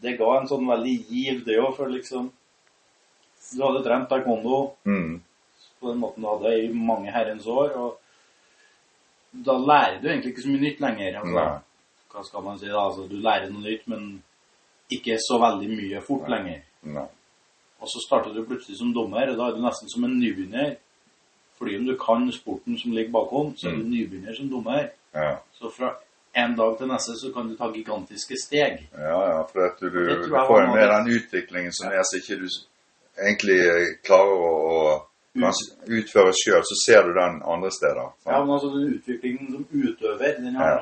det 0.00 0.16
ga 0.18 0.30
en 0.40 0.48
sånn 0.48 0.66
veldig 0.66 0.94
giv, 1.10 1.44
det 1.44 1.58
òg, 1.60 1.74
for 1.76 1.86
liksom 1.88 2.30
Du 3.56 3.62
hadde 3.66 3.82
trent 3.84 4.08
taekwondo 4.08 4.76
Mm. 4.86 5.20
på 5.80 5.88
den 5.90 5.98
måten 6.00 6.22
du 6.22 6.28
hadde 6.28 6.64
i 6.64 6.68
mange 6.72 7.10
herrens 7.12 7.46
år, 7.46 7.72
og 7.76 7.98
da 9.32 9.52
lærer 9.58 10.00
du 10.02 10.08
egentlig 10.08 10.32
ikke 10.32 10.42
så 10.42 10.48
mye 10.52 10.60
nytt 10.64 10.80
lenger. 10.80 11.16
Altså, 11.20 11.34
Nei. 11.34 11.60
hva 12.12 12.24
skal 12.24 12.42
man 12.42 12.58
si 12.58 12.66
da? 12.66 12.80
Altså, 12.86 13.08
du 13.08 13.16
lærer 13.16 13.50
noe 13.50 13.62
nytt, 13.62 13.86
men 13.88 14.22
ikke 14.90 15.16
så 15.22 15.38
veldig 15.40 15.68
mye 15.70 16.00
fort 16.02 16.28
lenger. 16.28 16.62
Nei. 16.82 17.06
Og 17.80 17.88
så 17.88 18.02
starter 18.06 18.34
du 18.34 18.44
plutselig 18.44 18.78
som 18.78 18.92
dommer, 18.94 19.30
og 19.30 19.38
da 19.38 19.48
er 19.48 19.56
du 19.56 19.62
nesten 19.64 19.88
som 19.88 20.04
en 20.04 20.18
nybegynner. 20.20 20.76
Fordi 21.58 21.76
om 21.78 21.86
du 21.86 21.96
kan 22.00 22.32
sporten 22.32 22.78
som 22.78 22.92
ligger 22.92 23.12
bakom, 23.12 23.56
så 23.56 23.68
er 23.68 23.80
du 23.80 23.88
nybegynner 23.88 24.36
som 24.36 24.48
dommer. 24.48 24.90
Ja. 25.14 25.34
Så 25.58 25.72
fra 25.76 25.94
en 26.32 26.56
dag 26.56 26.78
til 26.78 26.88
neste 26.88 27.16
så 27.20 27.32
kan 27.34 27.48
du 27.48 27.56
ta 27.56 27.70
gigantiske 27.74 28.36
steg. 28.44 28.84
Ja, 28.94 29.20
ja, 29.32 29.40
for 29.52 29.66
at 29.66 29.80
du, 29.80 29.88
du, 29.90 30.28
får 30.28 30.68
med 30.74 30.86
den 30.94 31.14
utviklingen 31.16 31.72
som 31.72 31.90
er 31.90 32.04
så 32.06 32.20
ikke 32.20 32.38
du 32.44 32.48
egentlig 33.18 33.58
klarer 34.06 34.44
å, 34.50 35.00
utføre 35.86 36.32
sjøl, 36.34 36.62
så 36.66 36.76
ser 36.84 37.04
du 37.06 37.12
den 37.14 37.42
andre 37.46 37.70
steder. 37.70 38.08
sant? 38.22 38.32
Ja, 38.32 38.40
men 38.44 38.54
altså 38.56 38.70
den 38.74 38.94
utviklingen 38.94 39.52
som 39.52 39.66
utøver, 39.70 40.32
den 40.38 40.56
har 40.58 40.70
Ja. 40.70 40.80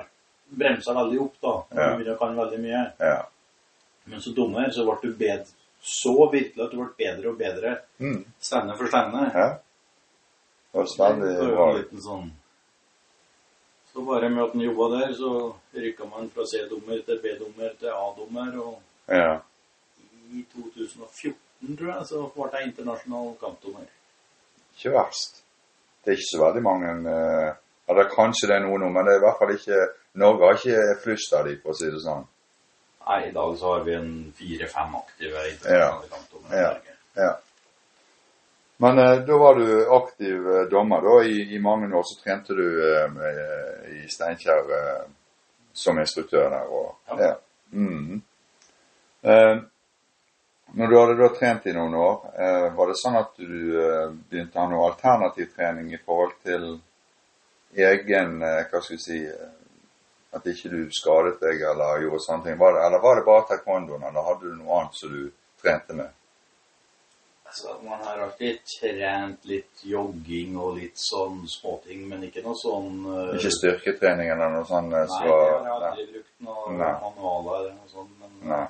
bremsa 0.51 0.95
veldig 0.95 1.21
opp 1.21 1.35
da. 1.43 1.55
Ja. 1.77 1.97
du 1.99 2.17
kan 2.17 2.37
veldig 2.37 2.61
mye. 2.61 2.85
Ja. 2.99 3.23
Men 4.05 4.21
som 4.21 4.35
dommer 4.35 4.71
så 4.71 4.85
ble 4.85 4.97
du 5.03 5.17
bedre, 5.19 5.45
så 5.83 6.31
virkelig 6.33 6.65
at 6.65 6.71
det 6.71 6.79
ble 6.79 6.89
bedre 6.99 7.31
og 7.31 7.39
bedre 7.39 7.77
Mm. 7.99 8.25
stevne 8.41 8.77
for 8.77 8.87
stevne. 8.87 9.31
ja. 9.35 9.49
Var 10.73 10.85
Det 10.85 11.55
var 11.57 11.79
en 11.79 12.01
sånn. 12.03 12.31
Så 13.93 14.05
bare 14.07 14.29
med 14.29 14.45
at 14.45 14.53
han 14.53 14.61
jobba 14.61 14.89
der, 15.01 15.13
så 15.15 15.55
rykka 15.75 16.05
man 16.11 16.31
fra 16.31 16.45
C-dommer 16.47 17.01
til 17.07 17.19
B-dommer 17.23 17.71
til 17.81 17.89
A-dommer. 17.89 18.59
Og 18.61 18.83
Ja. 19.09 19.39
i 20.33 20.45
2014, 20.55 21.77
tror 21.77 21.95
jeg, 21.95 22.07
så 22.07 22.31
ble 22.35 22.51
jeg 22.53 22.69
internasjonal 22.69 23.37
kampdommer. 23.41 23.87
Ikke 24.77 24.93
verst. 24.93 25.43
Det 26.05 26.13
er 26.13 26.17
ikke 26.17 26.37
så 26.37 26.45
veldig 26.45 26.63
mange 26.63 27.11
eh, 27.11 27.55
Eller 27.89 28.05
kanskje 28.13 28.47
det 28.49 28.57
er 28.57 28.61
noen 28.67 28.81
nå, 28.81 28.89
men 28.93 29.07
det 29.07 29.15
er 29.15 29.19
i 29.19 29.25
hvert 29.25 29.39
fall 29.39 29.55
ikke 29.55 29.89
Norge 30.15 30.45
har 30.45 30.55
ikke 30.55 31.01
flust 31.03 31.33
av 31.33 31.47
de, 31.47 31.57
for 31.63 31.71
å 31.73 31.75
si 31.79 31.87
det 31.91 32.03
sånn. 32.05 32.27
Nei, 33.09 33.29
i 33.29 33.33
dag 33.33 33.59
så 33.59 33.75
har 33.75 33.85
vi 33.85 33.95
en 33.95 34.33
fire-fem 34.37 34.95
aktive 34.95 35.45
internasjonale 35.51 36.51
ja. 36.51 36.59
Ja. 36.59 36.75
Ja. 37.23 37.39
Men 38.77 38.99
eh, 38.99 39.15
da 39.27 39.39
var 39.39 39.55
du 39.55 39.95
aktiv 39.97 40.49
eh, 40.49 40.67
dommer 40.71 41.03
da. 41.03 41.23
I, 41.25 41.55
I 41.55 41.59
mange 41.59 41.89
år 41.97 42.03
så 42.05 42.21
trente 42.23 42.55
du 42.55 42.67
eh, 42.85 43.07
med, 43.11 43.41
i 43.97 44.09
Steinkjer 44.09 44.71
eh, 44.77 45.01
som 45.73 45.99
instruktør 45.99 46.51
der. 46.51 46.69
Og, 46.69 46.97
Ja. 47.09 47.17
ja. 47.25 47.35
-hmm. 47.73 48.21
Eh, 49.23 49.59
når 50.73 50.87
du 50.87 50.99
hadde 50.99 51.17
da 51.23 51.29
trent 51.35 51.67
i 51.67 51.73
noen 51.73 51.95
år, 51.95 52.17
eh, 52.39 52.75
var 52.77 52.87
det 52.87 52.99
sånn 53.01 53.17
at 53.17 53.33
du 53.37 53.81
eh, 53.83 54.11
begynte 54.31 54.59
å 54.59 54.63
ha 54.63 54.69
noe 54.69 54.91
alternativ 54.91 55.49
trening 55.57 55.93
i 55.95 56.01
forhold 56.05 56.37
til 56.45 56.81
egen 57.75 58.43
eh, 58.43 58.67
Hva 58.71 58.83
skal 58.83 58.97
vi 58.97 59.03
si 59.03 59.25
eh, 59.27 59.58
At 60.37 60.47
ikke 60.47 60.69
du 60.69 60.81
skadet 60.93 61.39
deg 61.41 61.63
eller 61.65 62.03
gjorde 62.05 62.21
sånne 62.21 62.45
ting? 62.45 62.59
Var 62.61 62.75
det, 62.77 62.85
eller 62.87 63.01
var 63.01 63.17
det 63.17 63.25
bare 63.25 63.47
taekwondoen, 63.49 64.03
eller 64.05 64.27
hadde 64.27 64.51
du 64.51 64.57
noe 64.59 64.81
annet 64.81 64.99
som 64.99 65.13
du 65.15 65.31
trente 65.63 65.97
med? 65.97 66.11
Altså, 67.49 67.79
man 67.81 68.03
har 68.05 68.19
alltid 68.27 68.59
trent 68.69 69.47
litt 69.49 69.85
jogging 69.89 70.59
og 70.61 70.75
litt 70.77 71.01
sånn 71.01 71.47
småting, 71.49 72.03
men 72.11 72.27
ikke 72.27 72.43
noe 72.45 72.59
sånn 72.61 72.99
uh, 73.09 73.31
Ikke 73.39 73.55
styrketrening 73.57 74.29
eller 74.35 74.53
noe 74.53 74.67
sånt? 74.69 74.93
eh, 74.93 75.07
Nei, 75.07 75.15
så, 75.15 75.23
jeg 75.25 75.71
har 75.71 75.87
aldri 75.89 76.05
brukt 76.11 76.35
noe 76.45 76.75
Nei. 76.77 76.91
manualer 77.07 77.57
eller 77.63 77.73
noe 77.79 77.89
sånt. 77.95 78.13
Men 78.21 78.53
Nei. 78.53 78.67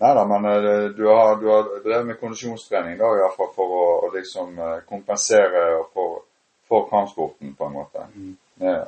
Nei 0.00 0.14
da, 0.16 0.24
men 0.32 0.48
eh, 0.54 0.88
du 0.96 1.04
har, 1.10 1.36
du 1.42 1.46
har 1.52 1.68
drevet 1.84 2.08
med 2.14 2.20
kondisjonstrening 2.22 2.96
da, 2.98 3.12
i 3.12 3.20
hvert 3.26 3.36
fall 3.36 3.52
for 3.60 3.76
å, 3.76 3.84
å 4.08 4.12
liksom 4.16 4.56
eh, 4.58 4.80
kompensere 4.88 5.68
for, 5.92 6.22
for 6.68 6.88
kampsporten, 6.88 7.52
på 7.60 7.68
en 7.68 7.76
måte. 7.76 8.08
Mm. 8.16 8.36
Ja. 8.64 8.80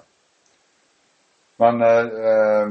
Men 1.56 1.82
eh, 1.82 1.98
eh, 2.30 2.68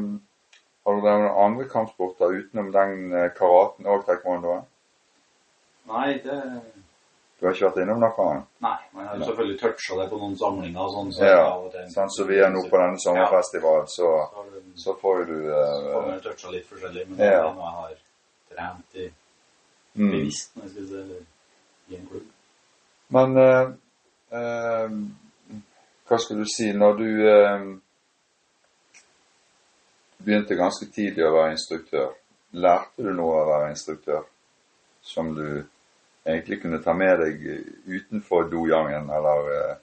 har 0.85 0.95
du 0.95 1.01
drevet 1.01 1.21
med 1.21 1.43
andre 1.45 1.65
kampsporter 1.69 2.25
utenom 2.25 2.71
den 2.71 3.13
eh, 3.13 3.31
karaten 3.37 3.87
og 3.89 4.05
taekwondoen? 4.05 4.65
Nei, 5.89 6.13
det 6.23 6.39
Du 7.39 7.45
har 7.45 7.55
ikke 7.55 7.67
vært 7.67 7.81
innom 7.83 7.99
noe 7.99 8.25
annet? 8.25 8.45
Nei, 8.63 8.75
jeg 8.93 9.07
har 9.07 9.17
jo 9.17 9.25
selvfølgelig 9.27 9.57
toucha 9.59 9.97
det 9.99 10.05
på 10.11 10.19
noen 10.21 10.37
samlinger 10.39 10.91
sånn. 10.93 11.09
Så 11.13 11.25
Ja, 11.27 11.47
Sånn 11.93 12.13
som 12.15 12.29
vi 12.29 12.37
er 12.39 12.53
nå 12.53 12.61
på 12.69 12.79
denne 12.79 13.01
sommerfestivalen, 13.03 13.89
så, 13.91 14.11
Så 14.75 14.83
så 14.83 14.95
får 15.01 15.25
du 15.25 15.35
så 15.49 15.65
får 15.81 15.99
eh, 15.99 16.07
man 16.07 16.21
toucha 16.23 16.53
litt 16.53 16.69
forskjellig, 16.69 17.07
men 17.09 17.19
Ja. 17.19 17.25
det 17.25 17.33
er 17.35 17.53
noe 17.57 17.65
jeg 17.65 17.75
har 17.81 17.97
trent 18.53 18.95
i 18.95 19.09
mm. 19.95 20.11
bevisst, 20.11 20.55
når 20.55 20.63
jeg 20.63 20.71
skal 20.71 20.87
si, 20.87 21.19
i 21.89 21.95
en 21.97 22.07
klubb. 22.07 22.29
Men 23.17 23.37
eh, 23.37 23.67
eh, 24.39 24.95
hva 26.07 26.17
skal 26.21 26.37
du 26.37 26.45
si 26.49 26.71
Når 26.73 26.97
du 26.97 27.09
eh, 27.29 27.65
begynte 30.25 30.57
ganske 30.57 30.87
tidlig 30.93 31.25
å 31.25 31.33
være 31.35 31.55
instruktør, 31.55 32.11
lærte 32.55 33.05
du 33.05 33.11
noe 33.13 33.39
av 33.39 33.45
å 33.45 33.51
være 33.53 33.71
instruktør 33.75 34.23
som 35.05 35.33
du 35.35 35.47
egentlig 36.25 36.61
kunne 36.61 36.81
ta 36.83 36.93
med 36.97 37.19
deg 37.21 37.43
utenfor 37.85 38.47
dojangen, 38.49 39.09
eller 39.17 39.51
eh, 39.55 39.75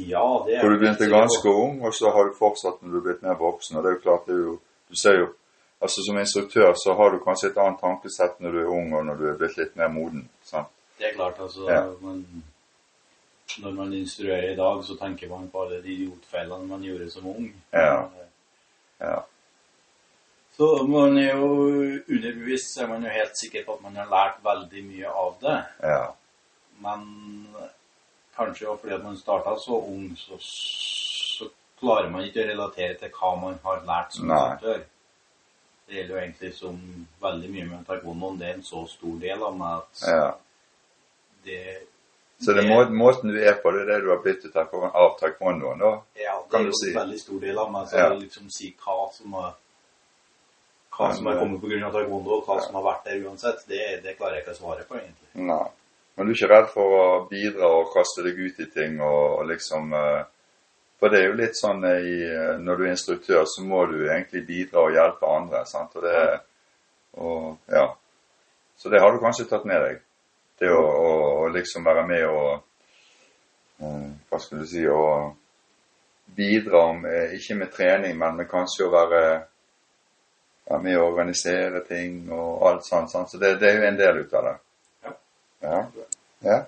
Ja, 0.00 0.24
det 0.46 0.56
er 0.56 0.62
For 0.62 0.72
du 0.72 0.78
begynte 0.80 1.10
ganske 1.10 1.52
ung, 1.52 1.82
og 1.84 1.92
så 1.94 2.12
har 2.14 2.30
du 2.30 2.38
fortsatt 2.38 2.80
når 2.80 2.92
du 2.92 2.98
er 3.00 3.06
blitt 3.08 3.24
mer 3.26 3.36
voksen. 3.36 3.76
Og 3.76 3.84
det 3.84 3.90
er 3.90 3.96
jo 3.98 4.02
klart, 4.06 4.26
det 4.26 4.36
er 4.36 4.44
jo 4.46 4.56
Du 4.90 4.96
ser 4.96 5.18
jo 5.18 5.28
Altså 5.80 6.02
som 6.04 6.18
instruktør 6.20 6.74
så 6.76 6.92
har 6.92 7.10
du 7.10 7.22
kanskje 7.24 7.48
et 7.48 7.58
annet 7.58 7.78
tankesett 7.80 8.40
når 8.44 8.52
du 8.52 8.58
er 8.60 8.66
ung, 8.68 8.90
og 8.92 9.04
når 9.06 9.14
du 9.16 9.22
er 9.30 9.36
blitt 9.40 9.56
litt 9.56 9.76
mer 9.80 9.88
moden. 9.88 10.26
sant? 10.44 10.68
Det 10.98 11.06
er 11.08 11.14
klart, 11.14 11.38
altså. 11.40 11.64
Ja. 11.70 11.86
Man, 12.02 12.18
når 13.62 13.72
man 13.78 13.94
instruerer 13.96 14.50
i 14.52 14.56
dag, 14.56 14.82
så 14.84 14.96
tenker 15.00 15.30
man 15.30 15.48
på 15.48 15.62
alle 15.62 15.78
de 15.80 15.94
idiotfeilene 15.94 16.68
man 16.68 16.84
gjorde 16.84 17.08
som 17.10 17.30
ung. 17.32 17.46
Ja. 17.72 17.94
Ja. 19.00 19.18
Så 20.56 20.70
man 20.84 21.18
er 21.18 21.38
jo 21.38 21.50
underbevisst, 22.04 22.74
så 22.74 22.84
er 22.84 22.90
man 22.90 23.04
jo 23.06 23.12
helt 23.14 23.38
sikker 23.38 23.64
på 23.64 23.78
at 23.78 23.84
man 23.84 23.96
har 23.96 24.10
lært 24.12 24.42
veldig 24.44 24.82
mye 24.84 25.12
av 25.22 25.36
det. 25.40 25.58
Ja. 25.88 26.02
Men 26.84 27.06
kanskje 28.36 28.68
også 28.68 28.82
fordi 28.82 28.94
at 28.94 29.04
man 29.04 29.16
starta 29.16 29.54
så 29.60 29.78
ung, 29.80 30.10
så, 30.20 30.36
så 30.40 31.48
klarer 31.80 32.10
man 32.12 32.26
ikke 32.26 32.44
å 32.44 32.48
relatere 32.50 32.98
til 33.00 33.12
hva 33.16 33.34
man 33.40 33.56
har 33.64 33.84
lært 33.88 34.16
som 34.16 34.28
instruktør. 34.28 34.84
Det 35.88 35.96
gjelder 35.96 36.14
jo 36.14 36.20
egentlig 36.20 36.52
som 36.54 36.82
veldig 37.22 37.48
mye 37.50 37.70
med 37.70 37.86
taekwondoen. 37.88 38.38
Det 38.38 38.48
er 38.50 38.58
en 38.58 38.66
så 38.66 38.84
stor 38.86 39.16
del 39.24 39.42
av 39.42 39.56
meg 39.58 39.80
at 39.80 40.04
ja. 40.12 40.28
det 41.48 41.62
Så 42.40 42.54
det 42.56 42.64
er 42.64 42.88
måten 42.88 43.28
du 43.34 43.36
er 43.38 43.58
på, 43.60 43.70
det 43.74 43.82
er 43.82 43.86
det 43.92 44.02
du 44.04 44.10
har 44.10 44.22
byttet 44.24 44.54
ut 44.54 44.56
av 44.56 45.16
taekwondoen, 45.20 45.78
da? 45.78 45.90
Ja, 46.16 46.38
det 46.40 46.50
kan 46.50 46.60
er 46.60 46.64
du 46.64 46.70
jo 46.70 46.78
si. 46.78 46.90
en 46.90 46.96
veldig 47.02 47.18
stor 47.20 47.40
del 47.40 47.58
av 47.58 47.72
meg. 47.72 47.88
Så 47.88 47.96
Ja. 47.98 48.08
liksom 48.14 48.50
si 48.50 48.74
hva 48.80 49.12
som 49.12 49.32
har 49.32 49.54
hva 50.90 51.14
som 51.16 51.26
er 51.26 51.38
kommet 51.38 51.60
pga. 51.60 51.90
taekwondo, 51.92 52.30
og 52.38 52.46
hva 52.46 52.56
Ja. 52.56 52.60
som 52.60 52.74
har 52.74 52.82
vært 52.82 53.04
der 53.04 53.20
uansett, 53.28 53.66
det, 53.68 54.02
det 54.02 54.16
klarer 54.18 54.34
jeg 54.36 54.44
ikke 54.44 54.56
å 54.56 54.60
svare 54.62 54.84
på, 54.88 54.94
egentlig. 54.96 55.28
Nei. 55.34 55.66
Men 56.16 56.26
du 56.26 56.32
er 56.32 56.36
ikke 56.36 56.48
redd 56.54 56.68
for 56.72 56.96
å 56.96 57.28
bidra 57.30 57.66
og 57.80 57.92
kaste 57.94 58.22
deg 58.24 58.38
ut 58.38 58.58
i 58.60 58.66
ting 58.66 59.00
og, 59.00 59.38
og 59.40 59.46
liksom 59.46 59.92
eh, 59.94 60.24
For 61.00 61.08
det 61.08 61.18
er 61.22 61.28
jo 61.30 61.36
litt 61.38 61.56
sånn 61.56 61.84
eh, 61.84 62.00
i, 62.04 62.16
eh, 62.28 62.58
når 62.60 62.76
du 62.76 62.84
er 62.84 62.90
instruktør, 62.92 63.44
så 63.48 63.62
må 63.64 63.86
du 63.88 64.02
egentlig 64.08 64.46
bidra 64.46 64.82
og 64.84 64.92
hjelpe 64.92 65.26
andre. 65.36 65.64
sant? 65.64 65.94
Og 65.96 66.02
det 66.02 66.40
og, 67.16 67.56
ja. 67.72 67.86
Så 68.76 68.90
det 68.90 69.00
har 69.00 69.12
du 69.12 69.18
kanskje 69.18 69.48
tatt 69.48 69.64
med 69.64 69.80
deg. 69.80 70.00
Det 70.60 70.70
å, 70.72 70.80
å, 70.80 71.12
å 71.44 71.48
liksom 71.54 71.84
være 71.86 72.06
med 72.06 72.24
og 72.28 72.50
eh, 73.80 74.08
Hva 74.28 74.40
skal 74.40 74.60
du 74.60 74.66
si 74.68 74.82
Å 74.88 75.04
bidra 76.36 76.82
med, 76.94 77.32
ikke 77.34 77.56
med 77.58 77.72
trening, 77.74 78.12
men 78.18 78.36
med 78.38 78.48
kanskje 78.50 78.86
å 78.86 78.92
være 78.92 79.22
være 80.70 80.82
med 80.84 80.98
å 81.00 81.06
organisere 81.08 81.80
ting 81.88 82.28
og 82.30 82.66
alt 82.68 82.84
sånt. 82.86 83.10
sånt. 83.10 83.30
Så 83.32 83.40
det, 83.42 83.56
det 83.58 83.70
er 83.70 83.80
jo 83.80 83.88
en 83.88 83.98
del 83.98 84.20
ut 84.22 84.34
av 84.38 84.44
det. 84.46 84.52
Ja. 85.02 85.14
Ja. 85.64 85.80
ja. 86.46 86.58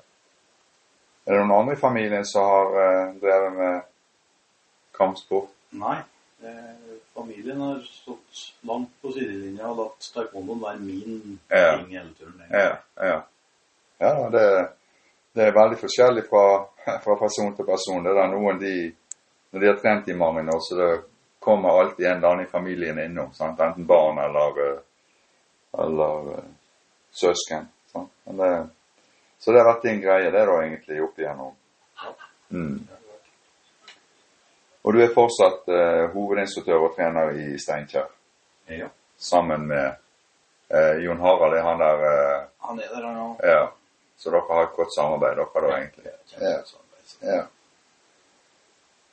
Er 1.23 1.37
det 1.37 1.43
noen 1.45 1.55
andre 1.61 1.77
i 1.77 1.81
familien 1.81 2.27
som 2.27 2.49
har 2.51 2.73
eh, 2.83 3.13
drevet 3.23 3.55
med 3.61 3.77
kampsport? 4.99 5.53
Nei. 5.79 6.01
Eh, 6.43 6.97
familien 7.15 7.61
har 7.63 7.79
stått 7.87 8.43
langt 8.67 8.91
på 9.03 9.13
sidelinja 9.15 9.71
og 9.71 9.85
latt 9.85 10.11
taekwondoen 10.17 10.65
være 10.65 10.83
min 10.83 11.39
Ja. 11.47 11.77
ting 11.77 11.95
hele 11.95 12.11
turen. 12.19 12.43
Ja. 12.51 12.73
Ja, 12.99 13.21
ja 14.03 14.29
det, 14.35 14.45
det 15.33 15.47
er 15.47 15.57
veldig 15.57 15.79
forskjellig 15.81 16.27
fra, 16.29 16.45
fra 17.05 17.17
person 17.21 17.55
til 17.57 17.69
person. 17.69 18.05
Det 18.05 18.13
er 18.13 18.31
noen 18.33 18.61
de 18.61 18.75
Når 19.53 19.61
de 19.61 19.67
har 19.69 19.81
trent 19.83 20.07
i 20.09 20.15
mange 20.17 20.47
år, 20.49 20.61
så 20.65 20.77
det 20.79 20.91
kommer 21.45 21.81
alltid 21.81 22.07
en 22.07 22.17
eller 22.17 22.29
annen 22.29 22.47
i 22.47 22.51
familien 22.51 22.99
innom. 22.99 23.33
Sant? 23.37 23.61
Enten 23.61 23.85
barn 23.87 24.19
eller, 24.23 24.61
eh, 24.65 24.79
eller 25.83 26.31
eh, 26.39 26.47
søsken. 27.13 27.67
Det, 27.93 28.49
så 29.39 29.53
det 29.53 29.61
har 29.61 29.69
vært 29.69 29.85
din 29.85 30.01
greie, 30.01 30.31
det 30.33 30.47
da, 30.49 30.55
egentlig, 30.63 31.03
opp 31.05 31.21
igjennom. 31.21 31.53
Mm. 32.49 32.79
Og 34.83 34.97
du 34.97 35.03
er 35.05 35.13
fortsatt 35.15 35.69
eh, 35.69 36.07
hovedinstruktør 36.15 36.87
og 36.89 36.97
trener 36.97 37.37
i 37.37 37.59
Steinkjer, 37.61 38.09
Ja. 38.73 38.89
sammen 39.19 39.67
med 39.69 39.95
eh, 40.73 41.05
Jon 41.05 41.21
Harald. 41.21 41.59
Er 41.59 41.69
han 41.69 41.79
der 41.79 42.09
eh, 42.09 42.49
Han 42.71 42.81
er 42.81 42.97
der, 42.97 43.13
nå. 43.13 43.29
Ja. 43.45 43.63
Så 44.17 44.31
dere 44.31 44.47
har 44.49 44.69
et 44.69 44.77
godt 44.77 44.95
samarbeid, 44.95 45.37
dere 45.37 45.63
da, 45.67 45.77
egentlig? 45.79 46.13
Ja. 46.41 46.57
Ja. 47.23 47.43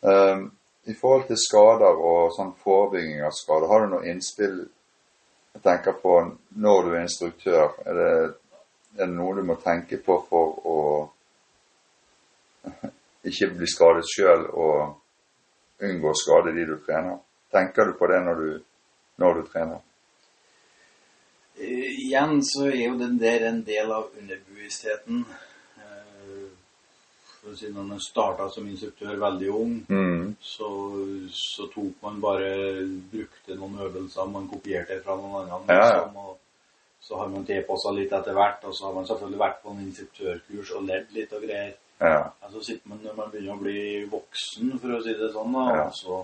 Um, 0.01 0.51
I 0.83 0.93
forhold 0.93 1.25
til 1.27 1.37
skader 1.37 1.97
og 2.09 2.33
sånn 2.35 2.53
forebygging 2.63 3.23
av 3.25 3.33
skader, 3.35 3.67
har 3.69 3.83
du 3.83 3.95
noe 3.95 4.07
innspill 4.09 4.61
jeg 5.53 5.63
tenker 5.65 5.97
på 6.01 6.13
når 6.61 6.85
du 6.85 6.93
er 6.93 7.01
instruktør? 7.03 7.73
Er 7.83 7.97
det, 7.97 8.11
er 8.95 9.05
det 9.05 9.15
noe 9.15 9.35
du 9.35 9.43
må 9.45 9.57
tenke 9.59 9.99
på 10.05 10.19
for 10.29 10.59
å 10.69 10.77
ikke 13.29 13.51
bli 13.57 13.67
skadet 13.69 14.07
sjøl 14.07 14.45
og 14.53 15.83
unngå 15.83 16.13
å 16.13 16.17
skade 16.17 16.55
de 16.55 16.65
du 16.69 16.77
trener? 16.85 17.19
Tenker 17.51 17.89
du 17.89 17.97
på 17.99 18.07
det 18.11 18.21
når 18.23 18.43
du, 18.43 18.49
når 19.19 19.41
du 19.41 19.47
trener? 19.49 19.83
Eh, 21.59 21.91
Igjen 22.05 22.39
så 22.45 22.65
er 22.69 22.85
jo 22.87 22.97
den 22.99 23.17
der 23.19 23.47
en 23.49 23.61
del 23.67 23.91
av 23.91 24.09
underbevisstheten. 24.19 25.25
Eh, 25.77 26.45
For 27.41 27.51
å 27.53 27.55
si 27.57 27.69
Når 27.71 27.85
man 27.87 27.99
starta 28.03 28.49
som 28.51 28.67
instruktør 28.67 29.15
veldig 29.19 29.49
ung, 29.55 29.73
Mm. 29.89 30.35
så, 30.41 30.69
så 31.31 31.67
tok 31.73 32.01
man 32.03 32.19
bare 32.21 32.49
Brukte 33.11 33.55
noen 33.55 33.79
øvelser 33.79 34.27
man 34.31 34.47
kopierte 34.51 35.01
fra 35.03 35.15
noen 35.15 35.49
andre. 35.51 35.75
Ja, 35.75 35.85
ja. 35.85 35.93
Liksom, 36.05 36.17
og 36.17 36.37
så 37.01 37.15
har 37.17 37.27
man 37.31 37.45
tilpassa 37.45 37.91
litt 37.95 38.11
etter 38.11 38.33
hvert, 38.35 38.63
og 38.67 38.73
så 38.75 38.85
har 38.85 38.93
man 38.93 39.07
selvfølgelig 39.07 39.39
vært 39.39 39.61
på 39.63 39.71
en 39.71 39.85
instruktørkurs 39.87 40.71
og 40.75 40.83
ledd 40.89 41.07
litt 41.15 41.31
og 41.33 41.41
greier. 41.47 41.71
Ja. 41.99 42.09
Ja, 42.41 42.49
så 42.51 42.61
sitter 42.63 42.89
man 42.91 42.99
når 43.03 43.15
man 43.15 43.31
begynner 43.31 43.55
å 43.55 43.63
bli 43.63 44.05
voksen, 44.11 44.75
for 44.79 44.93
å 44.97 45.01
si 45.03 45.13
det 45.17 45.31
sånn, 45.33 45.55
da, 45.55 45.63
og, 45.87 45.95
så, 45.95 46.19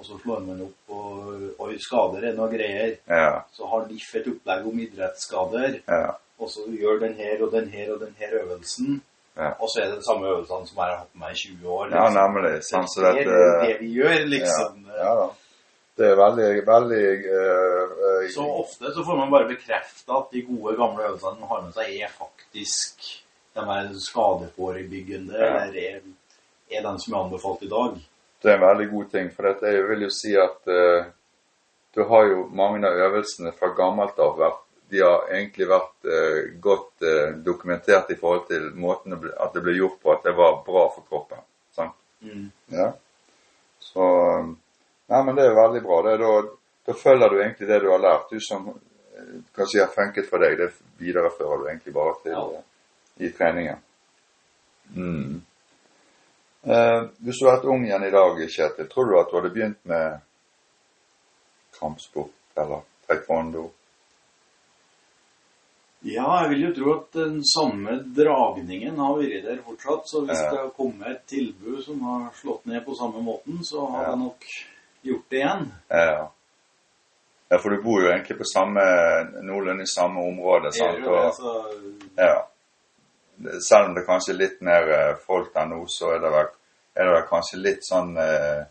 og 0.00 0.06
så 0.06 0.16
slår 0.22 0.40
man 0.46 0.62
opp 0.64 0.94
og 0.96 1.64
Oi, 1.66 1.74
skader 1.84 2.24
er 2.30 2.36
noe 2.38 2.48
greier. 2.48 2.94
Ja. 3.04 3.42
Så 3.52 3.68
har 3.68 3.84
NIF 3.84 4.14
et 4.16 4.28
opplegg 4.32 4.66
om 4.70 4.78
idrettsskader, 4.80 5.74
Ja. 5.88 6.14
og 6.40 6.48
så 6.48 6.64
gjør 6.72 7.02
den 7.02 7.14
her 7.20 7.42
og 7.44 7.52
den 7.52 7.68
her 7.68 7.92
og 7.92 8.00
den 8.00 8.14
her 8.18 8.32
øvelsen. 8.40 9.02
Ja. 9.36 9.52
Og 9.60 9.68
så 9.68 9.82
er 9.82 9.90
det 9.90 9.98
de 10.00 10.06
samme 10.08 10.26
øvelsene 10.26 10.66
som 10.66 10.80
jeg 10.80 10.88
har 10.88 10.96
hatt 11.02 11.12
med 11.14 11.26
meg 11.26 11.36
i 11.36 11.40
20 11.42 11.68
år. 11.68 11.92
ja, 11.92 12.06
nemlig. 12.16 12.54
Sånn 12.64 12.88
så 12.88 13.04
det 13.04 13.26
er 13.26 13.64
det 13.66 13.76
vi 13.80 13.92
gjør, 14.00 14.24
liksom. 14.32 14.84
Ja, 14.88 14.96
ja 15.04 15.14
da. 15.20 15.28
Det 16.00 16.06
er 16.08 16.16
veldig, 16.16 16.50
veldig 16.66 17.06
eh, 17.28 17.90
eh, 18.08 18.28
Så 18.32 18.44
ofte 18.62 18.92
så 18.94 19.04
får 19.04 19.16
man 19.20 19.30
bare 19.30 19.48
bekrefta 19.52 20.16
at 20.16 20.30
de 20.32 20.42
gode, 20.48 20.76
gamle 20.80 21.04
øvelsene 21.10 21.40
man 21.40 21.50
har 21.52 21.62
med 21.66 21.74
seg, 21.76 21.92
er 22.00 22.14
faktisk 22.16 23.04
de 23.54 23.60
er 23.60 23.88
skadeforebyggende, 23.98 25.34
eller 25.36 25.76
er, 25.82 26.00
er 26.70 26.82
den 26.86 27.00
som 27.02 27.14
er 27.14 27.24
anbefalt 27.24 27.62
i 27.66 27.68
dag. 27.68 27.98
Det 28.40 28.50
er 28.50 28.56
en 28.56 28.64
veldig 28.64 28.88
god 28.90 29.10
ting, 29.12 29.30
for 29.34 29.48
dette 29.50 29.72
jeg 29.74 29.86
vil 29.88 30.06
jo 30.06 30.10
si 30.14 30.32
at 30.38 30.68
eh, 30.72 31.08
du 31.94 32.02
har 32.08 32.28
jo 32.30 32.46
mange 32.56 32.86
av 32.88 32.96
øvelsene 33.08 33.52
fra 33.58 33.72
gammelt 33.76 34.18
av 34.22 34.38
vært 34.40 34.66
de 34.90 35.02
har 35.04 35.28
egentlig 35.30 35.68
vært 35.70 36.08
eh, 36.10 36.38
godt 36.62 37.04
eh, 37.06 37.34
dokumentert 37.46 38.10
i 38.10 38.16
forhold 38.18 38.48
til 38.48 38.64
måten 38.74 39.14
det 39.14 39.20
ble, 39.22 39.34
at 39.38 39.54
det 39.54 39.62
ble 39.62 39.76
gjort 39.76 40.00
på, 40.02 40.14
at 40.16 40.24
det 40.26 40.32
var 40.34 40.56
bra 40.66 40.88
for 40.90 41.06
kroppen. 41.06 41.44
Sant? 41.76 41.94
Mm. 42.26 42.48
Ja. 42.74 42.88
Så 43.78 44.08
Nei, 45.10 45.20
men 45.26 45.34
det 45.34 45.44
er 45.46 45.56
veldig 45.56 45.82
bra. 45.82 46.00
Det 46.06 46.10
er 46.14 46.20
da, 46.22 46.32
da 46.86 46.94
følger 46.94 47.32
du 47.32 47.38
egentlig 47.40 47.66
det 47.66 47.78
du 47.82 47.88
har 47.90 48.02
lært. 48.02 48.30
Du 48.30 48.42
som 48.42 48.68
kanskje 49.56 49.72
si 49.72 49.80
har 49.82 49.94
funket 49.94 50.28
for 50.30 50.42
deg, 50.42 50.58
det 50.58 50.68
viderefører 51.02 51.62
du 51.62 51.70
egentlig 51.70 51.94
bare 51.94 52.16
til 52.22 52.34
Ja. 52.36 52.44
eh, 52.58 53.26
i 53.26 53.30
treningen. 53.36 53.80
Mm. 54.94 55.40
Eh, 56.64 57.02
hvis 57.24 57.38
du 57.40 57.46
hadde 57.48 57.56
vært 57.62 57.70
ung 57.72 57.84
igjen 57.86 58.04
i 58.04 58.10
dag, 58.12 58.40
Kjetil, 58.52 58.88
tror 58.92 59.06
du 59.08 59.18
at 59.20 59.30
du 59.30 59.36
hadde 59.38 59.52
begynt 59.54 59.78
med 59.88 60.20
kampsport 61.78 62.34
eller 62.60 62.82
taekwondo? 63.08 63.70
Ja, 66.04 66.26
jeg 66.42 66.50
vil 66.54 66.62
jo 66.64 66.72
tro 66.76 66.92
at 66.96 67.08
den 67.16 67.40
samme 67.44 67.98
dragningen 68.16 68.96
har 69.00 69.18
vært 69.18 69.44
der 69.44 69.58
fortsatt. 69.64 70.06
Så 70.08 70.22
hvis 70.24 70.38
Ja. 70.40 70.50
det 70.50 70.58
har 70.60 70.70
kommet 70.76 71.08
et 71.10 71.26
tilbud 71.28 71.82
som 71.84 72.00
har 72.00 72.30
slått 72.32 72.64
ned 72.66 72.84
på 72.86 72.94
samme 72.96 73.20
måten, 73.22 73.58
så 73.64 73.86
har 73.90 74.02
Ja. 74.04 74.10
jeg 74.10 74.18
nok 74.18 74.44
gjort 75.04 75.28
det 75.30 75.38
igjen. 75.40 75.72
Ja. 75.90 76.28
ja, 77.50 77.58
for 77.58 77.68
du 77.70 77.82
bor 77.82 78.00
jo 78.00 78.08
egentlig 78.08 78.38
på 78.38 78.44
samme, 78.54 78.80
noenlunde 79.42 79.82
i 79.82 79.86
samme 79.86 80.20
område. 80.20 80.64
Jeg 80.64 80.72
sant? 80.74 80.98
gjør 80.98 81.04
jo 81.04 81.24
det, 81.24 81.34
så 81.34 82.16
Ja. 82.18 82.46
Selv 83.64 83.88
om 83.88 83.94
det 83.96 84.06
kanskje 84.08 84.34
er 84.34 84.40
litt 84.40 84.58
mer 84.64 84.90
eh, 84.96 85.14
folk 85.24 85.54
der 85.54 85.70
nå, 85.70 85.84
så 85.88 86.14
er 86.16 86.20
det 86.24 86.32
vel, 86.34 86.50
er 86.96 87.08
det 87.08 87.14
vel 87.14 87.28
kanskje 87.30 87.60
litt 87.62 87.86
sånn 87.86 88.10
uh, 88.18 88.66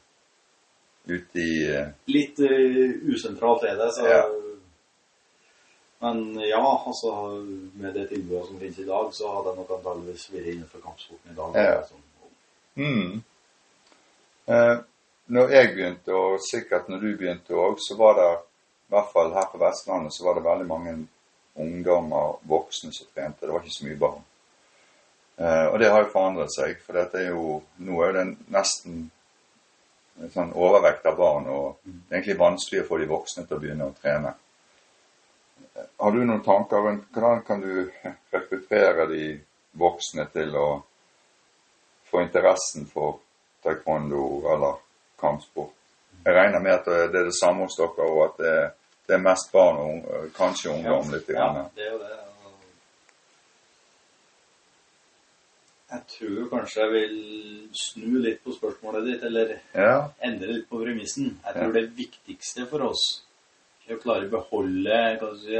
ute 1.09 1.41
i 1.41 1.55
uh, 1.73 1.87
litt 2.13 2.37
uh, 2.43 3.09
usentralt 3.09 3.65
er 3.65 3.79
det, 3.79 3.89
så 3.95 4.05
Ja. 4.05 4.21
Men 5.99 6.39
ja, 6.39 6.83
altså 6.87 7.43
med 7.73 7.93
det 7.93 8.07
tilbudet 8.07 8.45
som 8.47 8.59
finnes 8.59 8.79
i 8.79 8.85
dag, 8.87 9.09
så 9.13 9.31
hadde 9.33 9.51
jeg 9.51 9.59
nok 9.59 9.71
antakeligvis 9.77 10.29
vært 10.31 10.45
innenfor 10.53 10.83
kampsporten 10.83 11.33
i 11.33 11.35
dag. 11.35 11.57
Ja. 11.59 11.73
Altså. 11.81 11.95
mm. 12.75 13.23
eh, 14.47 14.77
Når 15.25 15.51
jeg 15.55 15.73
begynte, 15.73 16.13
og 16.15 16.39
sikkert 16.51 16.87
når 16.89 17.03
du 17.03 17.09
begynte 17.17 17.59
òg, 17.59 17.75
så 17.83 17.97
var 17.99 18.15
det, 18.15 18.29
i 18.87 18.95
hvert 18.95 19.11
fall 19.11 19.35
her 19.35 19.51
på 19.51 19.59
Vestlandet, 19.59 20.15
så 20.15 20.23
var 20.23 20.39
det 20.39 20.45
veldig 20.47 20.67
mange 20.71 20.95
ungdommer, 21.59 22.39
voksne, 22.47 22.93
som 22.95 23.11
trente. 23.11 23.45
Det 23.45 23.51
var 23.51 23.59
ikke 23.59 23.75
så 23.75 23.89
mye 23.89 23.99
barn. 23.99 24.23
Eh, 25.39 25.65
og 25.71 25.79
det 25.79 25.87
har 25.87 26.03
jo 26.03 26.11
forandret 26.11 26.51
seg, 26.51 26.81
for 26.83 26.99
dette 26.99 27.21
er 27.21 27.29
jo, 27.31 27.61
nå 27.87 28.01
er 28.03 28.09
jo 28.11 28.15
det 28.17 28.25
nesten 28.51 29.05
en 30.19 30.31
sånn 30.33 30.49
overvekt 30.51 31.05
av 31.07 31.15
barn, 31.15 31.47
og 31.47 31.77
det 31.85 32.09
er 32.09 32.17
egentlig 32.17 32.41
vanskelig 32.41 32.81
å 32.83 32.87
få 32.89 32.99
de 32.99 33.07
voksne 33.07 33.45
til 33.47 33.55
å 33.55 33.61
begynne 33.61 33.87
å 33.87 33.95
trene. 33.95 34.33
Eh, 35.77 35.87
Har 36.03 36.11
du 36.11 36.19
noen 36.25 36.43
tanker 36.43 36.83
rundt 36.83 37.07
hvordan 37.15 37.45
kan 37.47 37.63
du 37.63 37.87
rekruttere 38.35 39.07
de 39.13 39.23
voksne 39.79 40.27
til 40.33 40.59
å 40.59 40.67
få 42.09 42.25
interessen 42.25 42.89
for 42.91 43.21
taekwondo 43.63 44.25
eller 44.51 44.81
kampsport? 45.21 45.71
Jeg 46.25 46.35
regner 46.35 46.59
med 46.59 46.81
at 46.81 46.89
det 46.89 47.21
er 47.21 47.29
det 47.29 47.37
samme 47.37 47.63
hos 47.63 47.79
dere, 47.79 48.11
og 48.11 48.25
at 48.25 48.41
det 49.07 49.15
er, 49.15 49.21
mest 49.23 49.53
barn 49.55 49.79
og 49.79 50.33
kanskje 50.35 50.73
ungdom 50.73 51.13
litt. 51.15 51.31
Ja, 51.31 51.47
det 51.73 51.87
er 51.87 51.93
jo 51.95 52.01
det. 52.03 52.17
Jeg 55.89 56.03
tror 56.07 56.49
kanskje 56.51 56.81
jeg 56.83 56.91
vil 56.93 57.15
snu 57.73 58.19
litt 58.21 58.43
på 58.43 58.53
spørsmålet 58.53 59.07
ditt, 59.07 59.23
eller 59.25 59.55
Ja, 59.73 60.09
endre 60.21 60.53
litt 60.53 60.67
på 60.69 60.81
premissen. 60.83 61.39
Jeg 61.45 61.53
tror 61.55 61.65
Ja. 61.75 61.81
det 61.81 61.95
viktigste 61.97 62.67
for 62.69 62.81
oss 62.91 63.23
er 63.87 63.95
å 63.95 64.01
klare 64.01 64.27
å 64.27 64.29
beholde 64.29 64.99
si, 65.41 65.55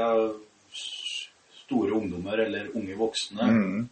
store 1.65 1.92
ungdommer 1.98 2.39
eller 2.46 2.70
unge 2.76 2.96
voksne. 2.98 3.42
mm, 3.50 3.89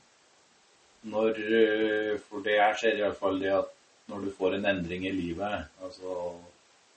Når, 1.07 1.29
eh, 1.39 2.17
for 2.29 2.41
det 2.43 2.55
jeg 2.57 2.77
ser 2.77 2.97
iallfall 2.97 3.39
det 3.39 3.51
at 3.53 3.69
når 4.09 4.25
du 4.25 4.31
får 4.31 4.55
en 4.55 4.65
endring 4.65 5.05
i 5.05 5.11
livet 5.11 5.67
altså 5.81 6.35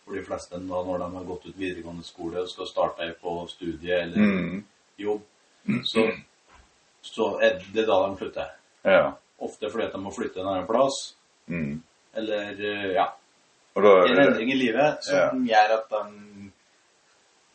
For 0.05 0.14
de 0.14 0.22
fleste 0.24 0.50
da 0.59 0.83
når 0.83 0.98
de 0.98 1.16
har 1.16 1.24
gått 1.24 1.46
ut 1.46 1.57
videregående 1.59 2.05
skole 2.05 2.40
og 2.40 2.48
skal 2.48 2.66
starte 2.66 3.14
på 3.22 3.48
studie 3.48 3.92
eller 4.03 4.16
mm, 4.18 4.64
jobb, 4.98 5.20
så, 5.85 6.07
så 7.03 7.29
er 7.42 7.61
det 7.74 7.87
da 7.87 7.98
de 8.09 8.16
slutter. 8.18 8.48
ja, 8.85 9.12
Ofte 9.40 9.70
fordi 9.72 9.87
at 9.87 9.92
de 9.96 10.00
må 10.03 10.11
flytte 10.12 10.40
en 10.42 10.50
annen 10.50 10.66
plass, 10.68 11.14
mm. 11.48 11.72
eller 12.20 12.59
eh, 12.61 12.90
ja, 12.98 13.07
da 13.81 13.92
en 14.05 14.18
endring 14.26 14.50
i 14.53 14.59
livet 14.59 15.05
som 15.07 15.46
Ja. 15.46 15.55
gjør 15.55 15.74
at 15.79 15.90
de 15.94 16.50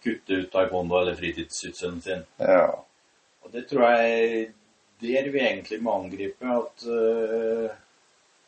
kutter 0.06 0.42
ut 0.44 0.52
taekwondo 0.54 0.98
eller 1.02 1.16
fritidssysselen 1.20 2.02
sin. 2.02 2.24
Ja. 2.40 2.68
Og 3.46 3.52
det 3.54 3.68
tror 3.70 3.90
jeg 3.98 4.52
der 5.02 5.30
vi 5.30 5.40
egentlig 5.44 5.82
må 5.84 5.94
angripe 6.00 6.46
at 6.56 6.86
uh, 6.88 7.70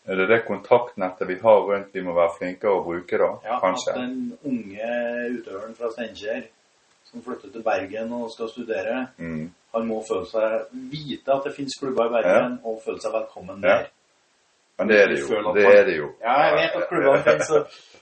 Er 0.07 0.15
det 0.21 0.27
det 0.29 0.45
kontaktnettet 0.47 1.27
vi 1.27 1.35
har 1.41 1.59
rundt 1.67 1.93
vi 1.93 2.01
må 2.01 2.13
være 2.15 2.35
flinkere 2.37 2.71
å 2.77 2.83
bruke, 2.85 3.17
da? 3.19 3.27
Ja, 3.43 3.57
Kanskje? 3.59 3.91
at 3.91 3.99
den 3.99 4.37
unge 4.47 4.91
utøveren 5.35 5.75
fra 5.75 5.89
Steinkjer 5.91 6.45
som 7.11 7.21
flytter 7.25 7.51
til 7.51 7.63
Bergen 7.65 8.13
og 8.13 8.31
skal 8.31 8.49
studere, 8.49 9.07
Mm. 9.17 9.49
Han 9.73 9.87
må 9.87 10.01
føle 10.07 10.25
seg, 10.25 10.67
vite 10.91 11.33
at 11.33 11.43
det 11.43 11.55
finnes 11.55 11.75
klubber 11.79 12.07
i 12.07 12.13
Bergen, 12.15 12.59
og 12.63 12.81
føle 12.85 12.99
seg 13.03 13.13
velkommen 13.13 13.61
Ja. 13.63 13.67
der. 13.77 13.87
Men 14.79 14.87
det 14.87 14.97
er 15.01 15.07
det 15.07 15.19
jo. 15.19 15.53
Det 15.53 15.65
er 15.65 15.85
det 15.85 15.97
jo. 15.97 16.07
Ja, 16.21 16.33
jeg 16.47 16.53
vet 16.53 16.75
at 16.81 16.89
klubbene 16.89 17.23
finnes, 17.23 17.49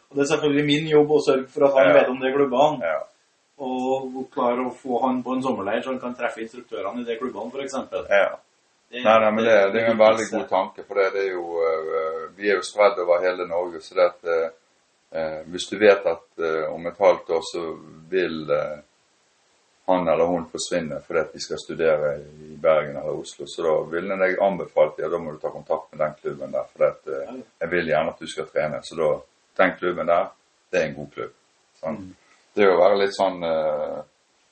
og 0.10 0.16
det 0.18 0.22
er 0.26 0.32
selvfølgelig 0.36 0.66
min 0.66 0.88
jobb 0.92 1.12
å 1.12 1.20
sørge 1.28 1.48
for 1.48 1.66
at 1.68 1.74
han 1.78 1.88
Ja. 1.88 1.94
vet 2.00 2.10
om 2.10 2.20
de 2.20 2.32
klubbene, 2.34 2.84
Ja. 2.84 3.00
og 3.58 4.28
klare 4.34 4.66
å 4.68 4.74
få 4.76 5.02
han 5.06 5.24
på 5.24 5.36
en 5.36 5.42
sommerleir 5.44 5.82
så 5.84 5.92
han 5.94 6.00
kan 6.00 6.16
treffe 6.16 6.42
instruktørene 6.44 7.02
i 7.02 7.06
de 7.06 7.18
klubbene, 7.18 7.64
eksempel. 7.64 8.06
ja. 8.10 8.36
Det- 8.92 9.04
Nei, 9.04 9.20
nei, 9.20 9.32
men 9.32 9.44
det, 9.46 9.74
det 9.74 9.82
er 9.82 9.92
en 9.92 9.98
veldig 9.98 10.28
god 10.32 10.48
tanke, 10.50 10.84
for 10.88 10.94
det, 10.96 11.14
det 11.14 11.24
er 11.28 11.32
jo 11.34 11.58
eh, 11.58 12.30
Vi 12.38 12.50
er 12.50 12.56
jo 12.56 12.62
spredd 12.62 13.00
over 13.00 13.20
hele 13.24 13.48
Norge, 13.48 13.82
så 13.82 13.96
det 13.96 14.04
at 14.04 14.24
eh, 14.24 14.50
eh, 15.20 15.44
Hvis 15.48 15.66
du 15.72 15.78
vet 15.80 16.06
at 16.06 16.70
om 16.70 16.86
et 16.88 16.98
halvt 17.00 17.30
år 17.30 17.42
så 17.52 17.64
vil 18.10 18.46
han 19.88 20.08
eller 20.10 20.26
hun 20.26 20.48
forsvinner 20.50 21.00
fordi 21.06 21.20
at 21.20 21.34
de 21.34 21.40
skal 21.44 21.60
studere 21.62 22.16
i 22.42 22.56
Bergen 22.62 22.96
eller 22.98 23.20
Oslo, 23.22 23.46
så 23.48 23.62
da 23.64 23.74
ville 23.92 24.18
jeg 24.26 24.38
anbefalt 24.42 24.98
ja, 25.00 25.10
da 25.10 25.20
må 25.22 25.32
du 25.36 25.38
ta 25.44 25.52
kontakt 25.54 25.92
med 25.94 26.02
den 26.02 26.16
klubben 26.22 26.52
der. 26.56 26.66
For 26.74 26.88
at, 26.88 27.08
eh, 27.08 27.36
jeg 27.62 27.72
vil 27.72 27.92
gjerne 27.92 28.14
at 28.16 28.20
du 28.24 28.28
skal 28.28 28.48
trene. 28.50 28.80
Så 28.84 28.98
da, 28.98 29.10
den 29.62 29.76
klubben 29.80 30.10
der, 30.10 30.32
det 30.72 30.82
er 30.82 30.88
en 30.90 30.96
god 30.98 31.12
klubb. 31.14 31.34
Sånn. 31.82 32.00
Mm. 32.02 32.16
Det 32.56 32.70
å 32.72 32.78
være 32.80 32.98
litt 33.04 33.14
sånn 33.18 33.44
eh, 33.44 34.00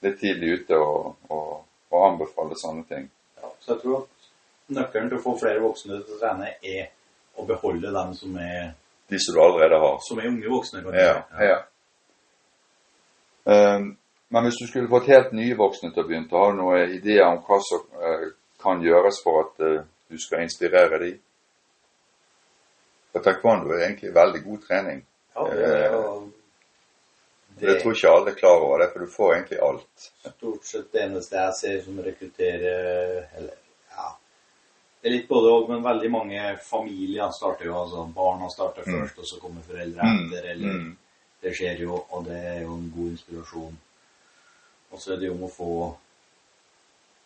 litt 0.06 0.20
tidlig 0.22 0.52
ute 0.60 0.78
og, 0.78 1.16
og, 1.32 1.52
og 1.94 2.06
anbefale 2.12 2.58
sånne 2.60 2.84
ting. 2.90 3.10
Ja, 3.42 3.50
så 3.64 3.74
jeg 3.74 3.82
tror 3.82 4.04
at 4.04 4.30
nøkkelen 4.78 5.10
til 5.12 5.18
å 5.20 5.24
få 5.26 5.34
flere 5.42 5.64
voksne 5.64 6.02
til 6.04 6.14
å 6.16 6.20
trene 6.22 6.54
er 6.62 6.90
å 7.40 7.46
beholde 7.50 7.90
dem 7.96 8.14
som 8.16 8.38
er, 8.38 8.74
De 9.10 9.18
som 9.20 9.36
du 9.36 9.42
allerede 9.42 9.80
har. 9.82 9.98
som 10.08 10.20
er 10.22 10.30
unge 10.30 10.50
voksne, 10.52 10.84
kan 10.84 10.92
du 10.94 11.00
Ja, 11.00 11.16
si. 11.32 11.50
ja. 11.50 11.60
Um, 13.46 13.98
men 14.34 14.48
hvis 14.48 14.58
du 14.60 14.66
skulle 14.68 14.90
fått 14.92 15.08
helt 15.14 15.32
nye 15.38 15.56
voksne 15.60 15.92
til 15.94 16.04
å 16.04 16.08
begynne, 16.10 16.30
har 16.34 16.52
du 16.56 16.58
noen 16.62 16.94
ideer 16.98 17.26
om 17.30 17.40
hva 17.46 17.60
som 17.62 17.84
eh, 18.02 18.28
kan 18.64 18.82
gjøres 18.82 19.20
for 19.24 19.44
at 19.46 19.64
eh, 19.68 19.82
du 20.10 20.18
skal 20.22 20.44
inspirere 20.48 21.00
dem? 21.04 21.20
For 23.14 23.22
taekwondo 23.28 23.74
er 23.76 23.84
egentlig 23.88 24.14
veldig 24.16 24.42
god 24.46 24.64
trening. 24.68 25.04
Ja, 25.36 25.44
det 25.54 25.68
er 25.70 25.92
jo 25.94 26.08
Det, 27.60 27.76
tror 27.84 27.94
ikke 27.94 28.10
alle 28.10 28.32
er 28.32 28.38
klar 28.40 28.64
over 28.66 28.82
det, 28.82 28.88
for 28.94 29.00
du 29.06 29.12
får 29.14 29.34
egentlig 29.36 29.60
alt. 29.62 30.08
stort 30.26 30.66
sett 30.66 30.88
det 30.92 31.04
eneste 31.04 31.38
jeg 31.38 31.54
ser 31.60 31.78
som 31.86 32.00
rekrutterer 32.02 33.28
Eller 33.38 33.54
ja 33.94 34.08
Det 35.02 35.10
er 35.10 35.14
litt 35.14 35.28
både 35.30 35.52
og, 35.54 35.70
men 35.70 35.84
veldig 35.86 36.10
mange 36.12 36.42
familier 36.66 37.30
starter 37.38 37.70
jo 37.70 37.78
altså 37.84 38.08
Barna 38.16 38.50
starter 38.50 38.84
Mm. 38.88 38.96
først, 39.00 39.20
og 39.20 39.26
så 39.30 39.40
kommer 39.40 39.62
foreldre 39.62 40.02
etter. 40.02 40.50
eller 40.52 40.74
Mm. 40.74 40.98
Det 41.42 41.54
skjer 41.56 41.82
jo, 41.86 42.06
og 42.10 42.26
det 42.26 42.38
er 42.40 42.62
jo 42.62 42.74
en 42.74 42.92
god 42.96 43.10
inspirasjon. 43.12 43.78
Og 44.94 45.02
så 45.02 45.14
er 45.16 45.22
det 45.22 45.28
jo 45.32 45.34
om 45.38 45.46
å 45.48 45.52
få 45.52 45.70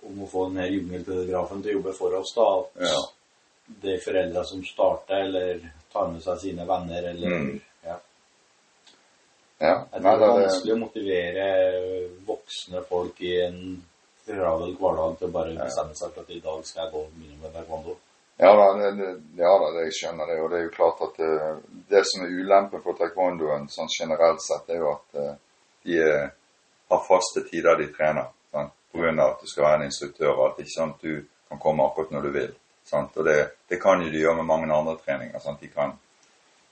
om 0.07 0.19
å 0.23 0.27
få 0.29 0.43
den 0.47 0.59
her 0.61 0.69
jungeltelegrafen 0.71 1.61
til 1.63 1.73
å 1.73 1.79
jobbe 1.79 1.93
for 1.97 2.13
oss, 2.15 2.29
da. 2.35 2.45
At 2.59 2.85
Ja. 2.87 2.99
det 3.81 3.93
er 3.95 4.03
foreldre 4.05 4.43
som 4.45 4.61
starter, 4.63 5.23
eller 5.25 5.59
tar 5.91 6.07
med 6.13 6.21
seg 6.23 6.37
sine 6.39 6.65
venner, 6.69 7.09
eller 7.09 7.29
Mm. 7.29 7.61
ja. 7.83 7.97
Ja. 9.59 9.85
Nei, 9.91 9.99
det 9.99 10.07
er 10.13 10.19
det, 10.19 10.27
vanskelig 10.45 10.73
å 10.75 10.79
motivere 10.79 11.47
voksne 12.27 12.83
folk 12.87 13.21
i 13.21 13.33
en 13.47 13.83
travel 14.27 14.75
hverdag 14.77 15.17
til 15.19 15.27
å 15.27 15.31
bare 15.31 15.55
bestemme 15.57 15.95
seg 15.95 16.13
for 16.13 16.21
at 16.21 16.29
i 16.35 16.39
dag 16.39 16.63
skal 16.65 16.83
jeg 16.85 16.93
gå 16.93 17.03
mye 17.17 17.37
med 17.41 17.53
taekwondo. 17.53 17.97
Ja 18.39 18.51
da, 18.55 18.67
det, 18.77 18.91
det, 18.99 19.11
ja 19.41 19.53
da, 19.57 19.71
det, 19.73 19.85
jeg 19.87 19.93
skjønner 19.97 20.27
det. 20.29 20.41
Og 20.43 20.49
det 20.51 20.57
er 20.59 20.63
jo 20.67 20.75
klart 20.77 20.99
at 21.01 21.17
det, 21.17 21.31
det 21.89 22.03
som 22.05 22.23
er 22.23 22.35
ulempen 22.37 22.83
for 22.83 22.93
taekwondoen 22.93 23.67
sånn 23.73 23.89
generelt 23.99 24.41
sett, 24.45 24.69
er 24.69 24.77
jo 24.83 24.91
at 24.93 25.15
eh, 25.23 25.33
de 25.83 25.97
er, 26.05 26.27
har 26.89 27.03
faste 27.07 27.43
tider 27.49 27.75
de 27.79 27.87
trener. 27.93 28.29
Sant? 28.51 28.73
På 28.91 29.01
grunn 29.01 29.19
av 29.19 29.35
at 29.35 29.41
du 29.43 29.47
skal 29.51 29.63
være 29.67 29.79
en 29.81 29.89
instruktør, 29.89 30.31
og 30.35 30.45
at 30.51 30.61
ikke 30.63 30.75
sånn 30.75 30.93
du 31.01 31.11
kan 31.49 31.59
komme 31.59 31.85
akkurat 31.87 32.11
når 32.15 32.27
du 32.27 32.31
vil. 32.39 32.53
Sant? 32.87 33.17
Og 33.17 33.25
det, 33.27 33.37
det 33.67 33.81
kan 33.83 34.01
jo 34.03 34.11
de 34.11 34.21
gjøre 34.23 34.39
med 34.39 34.47
mange 34.47 34.71
andre 34.73 34.95
treninger. 35.03 35.39
Sant? 35.43 35.59
De, 35.61 35.67
kan, 35.67 35.97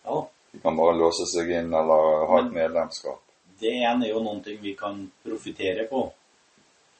Ja. 0.05 0.21
de 0.53 0.59
kan 0.63 0.77
bare 0.77 0.95
låse 0.97 1.25
seg 1.27 1.49
inn 1.51 1.73
eller 1.73 2.27
ha 2.29 2.39
et 2.45 2.51
medlemskap. 2.55 3.21
Det 3.59 3.71
igjen 3.71 4.03
er 4.03 4.09
jo 4.11 4.19
noen 4.23 4.41
ting 4.43 4.59
vi 4.61 4.73
kan 4.75 4.99
profitere 5.23 5.87
på. 5.87 6.05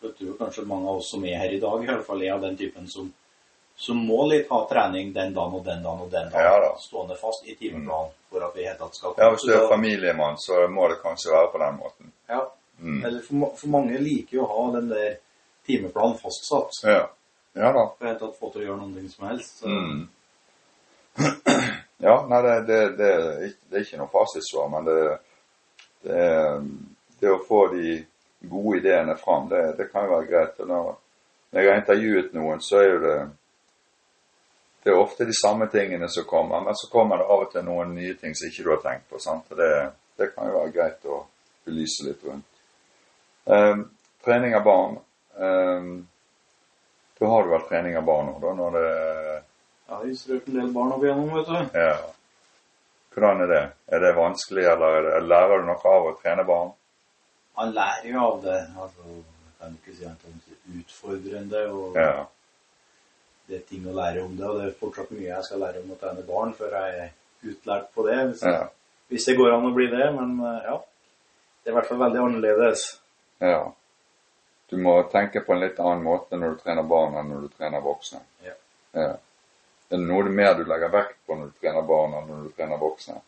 Jeg 0.04 0.14
tror 0.20 0.36
kanskje 0.40 0.66
mange 0.70 0.90
av 0.90 1.00
oss 1.02 1.10
som 1.12 1.24
er 1.26 1.38
her 1.40 1.54
i 1.56 1.60
dag, 1.60 1.84
i 1.84 1.88
hvert 1.88 2.06
fall 2.06 2.22
er 2.24 2.34
av 2.36 2.42
den 2.44 2.58
typen 2.60 2.86
som, 2.88 3.08
som 3.76 3.98
må 4.08 4.28
litt 4.30 4.48
ha 4.52 4.60
trening 4.70 5.12
den 5.16 5.34
dagen 5.34 5.56
og 5.58 5.64
den 5.66 5.82
dagen 5.84 6.04
og 6.06 6.12
den 6.12 6.30
dagen. 6.30 6.46
Ja 6.46 6.60
da. 6.62 6.76
stående 6.80 7.16
fast 7.20 7.48
i 7.48 7.56
timeplanen 7.56 8.12
for 8.30 8.44
at 8.46 8.56
vi 8.56 8.68
helt 8.68 8.80
tatt 8.80 8.96
skal 8.96 9.16
Ja, 9.18 9.32
Hvis 9.34 9.48
du 9.48 9.54
er 9.56 9.68
familiemann, 9.72 10.38
så 10.38 10.68
må 10.72 10.88
det 10.92 11.00
kanskje 11.04 11.34
være 11.34 11.52
på 11.52 11.64
den 11.64 11.80
måten. 11.82 12.12
Ja. 12.30 12.44
Mm. 12.82 13.06
Eller 13.06 13.22
for, 13.24 13.54
for 13.58 13.72
mange 13.74 14.00
liker 14.02 14.40
jo 14.40 14.46
å 14.46 14.52
ha 14.52 14.66
den 14.78 14.90
der 14.92 15.16
timeplanen 15.66 16.18
fastsatt. 16.20 16.82
Ja. 16.84 17.06
ja 17.58 17.72
da. 17.76 17.86
For 17.98 18.12
å 18.12 18.18
tatt 18.20 18.40
få 18.40 18.52
til 18.54 18.64
å 18.64 18.68
gjøre 18.70 18.82
noen 18.82 18.98
ting 19.00 19.10
som 19.14 19.28
helst. 19.32 19.64
Mm. 19.66 20.06
Ja, 22.06 22.26
nei, 22.28 22.42
det, 22.44 22.56
det, 22.68 22.80
det, 23.00 23.12
det 23.72 23.78
er 23.80 23.86
ikke 23.86 23.98
noe 24.02 24.12
fasitsvar, 24.12 24.66
men 24.74 24.84
det, 26.04 27.30
å 27.32 27.38
få 27.48 27.62
de 27.72 27.94
gode 28.52 28.82
ideene 28.82 29.16
fram, 29.18 29.48
det, 29.50 29.62
det 29.80 29.88
kan 29.94 30.06
jo 30.06 30.12
være 30.12 30.28
greit. 30.28 30.60
Og 30.60 30.70
når, 30.70 30.90
når 31.56 31.64
jeg 31.64 31.72
har 31.72 31.80
intervjuet 31.80 32.36
noen, 32.36 32.62
så 32.62 32.82
er 32.82 32.90
jo 32.90 33.00
det 33.06 33.16
det 34.86 34.92
er 34.94 35.00
ofte 35.02 35.26
de 35.26 35.34
samme 35.34 35.66
tingene 35.74 36.06
som 36.14 36.28
kommer, 36.30 36.62
men 36.62 36.76
så 36.78 36.92
kommer 36.92 37.18
det 37.18 37.26
av 37.26 37.48
og 37.48 37.48
til 37.50 37.64
noen 37.66 37.96
nye 37.98 38.14
ting 38.22 38.36
som 38.38 38.52
ikke 38.52 38.66
du 38.68 38.68
har 38.70 38.84
tenkt 38.84 39.08
på. 39.10 39.18
sant? 39.18 39.48
Og 39.50 39.58
det, 39.58 39.70
det 40.14 40.28
kan 40.36 40.46
jo 40.46 40.60
være 40.60 40.74
greit 40.76 41.08
å 41.10 41.24
belyse 41.66 42.06
litt 42.06 42.22
rundt. 42.28 42.55
Ehm, 43.48 43.90
trening 44.26 44.56
av 44.56 44.64
barn. 44.64 44.98
ehm, 45.40 46.08
da 47.20 47.26
har 47.28 47.44
du 47.44 47.50
vel 47.50 47.62
trening 47.70 47.98
av 47.98 48.04
barn 48.08 48.26
nå, 48.32 48.40
da, 48.42 48.54
når 48.54 48.72
det 48.72 49.44
Ja, 49.88 50.00
vi 50.02 50.16
strøk 50.18 50.48
en 50.48 50.56
del 50.60 50.72
barn 50.74 50.92
opp 50.96 51.04
igjennom, 51.04 51.34
vet 51.36 51.46
du. 51.48 51.80
ja. 51.80 51.98
Hvordan 53.14 53.42
er 53.42 53.48
det? 53.48 53.62
Er 53.88 54.00
det 54.00 54.16
vanskelig, 54.16 54.64
eller 54.66 54.98
er 54.98 55.04
det, 55.20 55.28
lærer 55.30 55.60
du 55.62 55.66
noe 55.70 55.86
av 55.92 56.08
å 56.10 56.16
trene 56.22 56.44
barn? 56.46 56.72
Man 57.58 57.72
lærer 57.74 58.10
jo 58.12 58.20
av 58.20 58.42
det. 58.44 58.58
Altså, 58.76 59.04
jeg 59.06 59.54
kan 59.60 59.78
ikke 59.78 59.96
si 59.96 60.06
at 60.06 60.26
det 60.26 60.34
er 60.34 60.80
utfordrende. 60.82 61.62
og 61.72 61.96
Ja. 61.96 62.26
det 63.48 63.56
er 63.56 63.64
ting 63.70 63.86
å 63.88 63.94
lære 63.94 64.24
om 64.26 64.36
det, 64.36 64.44
og 64.46 64.60
det 64.60 64.68
er 64.68 64.80
fortsatt 64.80 65.12
mye 65.12 65.30
jeg 65.30 65.44
skal 65.44 65.60
lære 65.60 65.84
om 65.84 65.92
å 65.92 66.00
trene 66.02 66.26
barn 66.28 66.54
før 66.54 66.72
jeg 66.72 67.00
er 67.00 67.10
utlært 67.50 67.88
på 67.96 68.04
det. 68.08 68.18
Hvis, 68.28 68.44
Ja. 68.44 68.68
hvis 69.10 69.26
det 69.26 69.38
går 69.38 69.54
an 69.54 69.66
å 69.72 69.74
bli 69.76 69.88
det, 69.88 70.12
men 70.14 70.40
eh, 70.44 70.64
ja. 70.64 70.78
Det 71.64 71.72
er 71.72 71.72
i 71.72 71.80
hvert 71.80 71.88
fall 71.88 71.98
veldig 72.00 72.20
annerledes. 72.26 73.00
Ja. 73.40 73.74
Du 74.70 74.78
må 74.82 74.96
tenke 75.12 75.42
på 75.46 75.54
en 75.54 75.60
litt 75.62 75.80
annen 75.80 76.04
måte 76.04 76.38
når 76.38 76.56
du 76.56 76.62
trener 76.64 76.84
barn 76.90 77.16
enn 77.20 77.30
når 77.30 77.42
du 77.42 77.50
trener 77.58 77.82
voksne. 77.86 78.20
Ja. 78.44 78.54
Ja. 78.94 79.12
Er 79.92 79.98
det 79.98 80.08
noe 80.08 80.24
mer 80.34 80.56
du 80.58 80.64
legger 80.66 80.90
vekt 80.90 81.20
på 81.28 81.36
når 81.38 81.52
du 81.52 81.60
trener 81.62 81.86
barn 81.86 82.14
enn 82.18 82.28
når 82.32 82.44
du 82.48 82.50
trener 82.58 82.78
voksne? 82.82 83.20